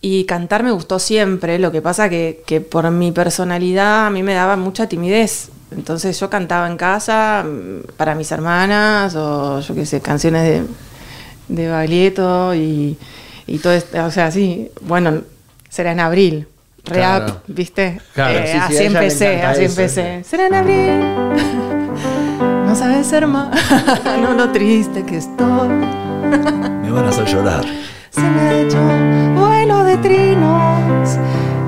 Y 0.00 0.24
cantar 0.24 0.62
me 0.62 0.70
gustó 0.70 0.98
siempre, 0.98 1.58
lo 1.58 1.70
que 1.72 1.82
pasa 1.82 2.08
que, 2.08 2.42
que 2.46 2.60
por 2.60 2.90
mi 2.90 3.12
personalidad 3.12 4.06
a 4.06 4.10
mí 4.10 4.22
me 4.22 4.34
daba 4.34 4.56
mucha 4.56 4.88
timidez. 4.88 5.50
Entonces 5.72 6.18
yo 6.18 6.30
cantaba 6.30 6.66
en 6.68 6.76
casa 6.76 7.44
mm, 7.44 7.92
para 7.96 8.14
mis 8.14 8.30
hermanas 8.32 9.14
o 9.16 9.60
yo 9.60 9.74
qué 9.74 9.84
sé, 9.84 10.00
canciones 10.00 10.42
de, 10.44 10.62
de 11.54 11.68
Baglietto 11.68 12.54
y, 12.54 12.96
y 13.46 13.58
todo 13.58 13.72
esto, 13.74 14.04
o 14.04 14.10
sea, 14.10 14.30
sí, 14.30 14.70
bueno, 14.82 15.22
será 15.68 15.92
en 15.92 16.00
abril, 16.00 16.46
reap, 16.84 17.24
Claro. 17.24 17.42
¿viste? 17.48 18.00
Claro, 18.14 18.38
Eh, 18.38 18.46
sí, 18.46 18.52
sí, 18.52 18.76
así 18.76 18.84
empecé, 18.86 19.42
así 19.42 19.64
eso, 19.64 19.72
empecé. 19.80 20.24
Será 20.24 20.46
en 20.46 20.54
abril, 20.54 20.98
no 21.00 21.75
sabes 22.76 23.06
ser 23.06 23.26
más, 23.26 23.48
no 24.20 24.34
lo 24.34 24.50
triste 24.50 25.02
que 25.04 25.16
estoy. 25.16 25.68
Me 26.82 26.90
van 26.90 27.06
a 27.06 27.08
hacer 27.08 27.26
llorar. 27.26 27.64
Se 28.10 28.20
me 28.20 28.40
ha 28.40 28.60
hecho 28.60 28.78
vuelo 29.34 29.82
de 29.84 29.96
trinos 29.96 31.18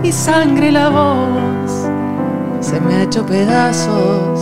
y 0.03 0.13
sangre 0.13 0.71
la 0.71 0.91
voz. 0.91 1.89
Se 2.61 2.79
me 2.81 2.97
ha 2.97 3.03
hecho 3.05 3.25
pedazos 3.25 4.41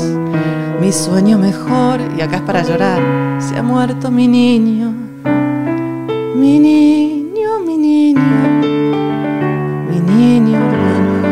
mi 0.81 0.93
sueño 0.93 1.39
mejor. 1.39 2.01
Y 2.19 2.21
acá 2.21 2.37
es 2.37 2.43
para 2.43 2.63
llorar. 2.63 3.01
Se 3.41 3.57
ha 3.57 3.63
muerto 3.63 4.11
mi 4.11 4.27
niño. 4.27 4.93
Mi 6.35 6.59
niño, 6.59 7.61
mi 7.65 7.77
niño. 7.77 8.23
Mi 9.89 10.01
niño 10.01 10.59
bueno. 10.59 11.27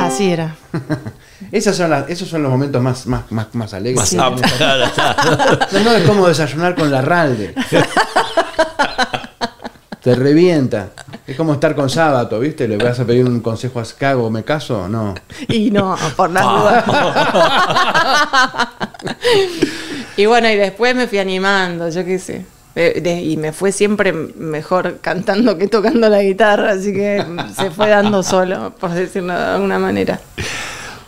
Así 0.00 0.32
era. 0.32 0.56
Esas 1.52 1.76
son 1.76 1.90
las- 1.90 2.08
esos 2.08 2.28
son 2.28 2.42
los 2.42 2.50
momentos 2.50 2.80
más, 2.82 3.06
más, 3.06 3.30
más, 3.30 3.46
más 3.54 3.74
alegres. 3.74 4.12
No, 4.14 4.30
no, 4.30 5.92
es 5.92 6.06
como 6.06 6.28
desayunar 6.28 6.74
con 6.74 6.90
la 6.90 7.00
ralde. 7.02 7.54
Te 10.02 10.14
revienta. 10.14 10.88
Es 11.26 11.36
como 11.36 11.52
estar 11.52 11.74
con 11.74 11.90
sábado, 11.90 12.40
¿viste? 12.40 12.66
Le 12.66 12.78
vas 12.78 12.98
a 13.00 13.04
pedir 13.04 13.26
un 13.26 13.40
consejo 13.40 13.80
a 13.80 13.84
Cago, 13.98 14.30
¿me 14.30 14.42
caso? 14.44 14.88
No. 14.88 15.14
Y 15.48 15.70
no, 15.70 15.94
por 16.16 16.30
las 16.30 16.42
dudas. 16.42 16.84
y 20.16 20.24
bueno, 20.26 20.48
y 20.48 20.56
después 20.56 20.94
me 20.96 21.06
fui 21.06 21.18
animando, 21.18 21.88
yo 21.90 22.04
qué 22.04 22.18
sé. 22.18 22.46
Eh, 22.76 23.22
y 23.24 23.36
me 23.36 23.52
fue 23.52 23.72
siempre 23.72 24.12
mejor 24.12 24.98
cantando 25.00 25.58
que 25.58 25.66
tocando 25.68 26.08
la 26.08 26.22
guitarra, 26.22 26.70
así 26.72 26.92
que 26.94 27.22
se 27.56 27.70
fue 27.70 27.88
dando 27.88 28.22
solo, 28.22 28.72
por 28.78 28.90
decirlo 28.90 29.34
de 29.34 29.44
alguna 29.44 29.78
manera. 29.78 30.20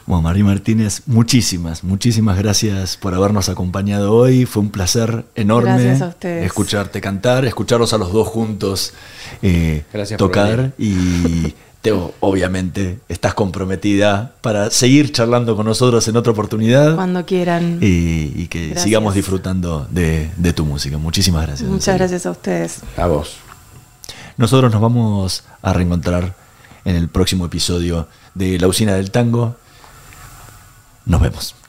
Bueno, 0.06 0.22
María 0.22 0.44
Martínez, 0.44 1.02
muchísimas, 1.06 1.84
muchísimas 1.84 2.36
gracias 2.36 2.96
por 2.96 3.14
habernos 3.14 3.48
acompañado 3.48 4.12
hoy. 4.14 4.46
Fue 4.46 4.62
un 4.62 4.70
placer 4.70 5.24
enorme 5.36 5.70
Gracias 5.70 6.02
a 6.02 6.08
ustedes. 6.08 6.44
escucharte 6.46 7.00
cantar, 7.00 7.44
escucharlos 7.44 7.92
a 7.92 7.98
los 7.98 8.12
dos 8.12 8.26
juntos 8.26 8.92
eh, 9.42 9.84
tocar 10.18 10.72
y 10.78 11.54
Teo, 11.82 12.14
obviamente 12.20 12.98
estás 13.08 13.34
comprometida 13.34 14.34
para 14.40 14.70
seguir 14.70 15.10
charlando 15.12 15.56
con 15.56 15.66
nosotros 15.66 16.06
en 16.06 16.16
otra 16.16 16.30
oportunidad 16.32 16.94
Cuando 16.94 17.24
quieran. 17.26 17.78
y, 17.80 18.32
y 18.36 18.46
que 18.48 18.66
Gracias. 18.66 18.84
sigamos 18.84 19.14
disfrutando 19.14 19.86
de, 19.90 20.30
de 20.36 20.52
tu 20.52 20.64
música. 20.64 20.98
Muchísimas 20.98 21.44
gracias. 21.46 21.68
Muchas 21.68 21.96
gracias 21.96 22.26
a 22.26 22.30
ustedes. 22.32 22.80
A 22.96 23.06
vos. 23.06 23.36
Nosotros 24.36 24.70
nos 24.72 24.80
vamos 24.80 25.44
a 25.60 25.72
reencontrar 25.72 26.34
en 26.84 26.96
el 26.96 27.08
próximo 27.08 27.46
episodio 27.46 28.06
de 28.34 28.58
La 28.58 28.66
Usina 28.68 28.94
del 28.94 29.10
Tango. 29.10 29.56
Nos 31.04 31.20
vemos. 31.20 31.61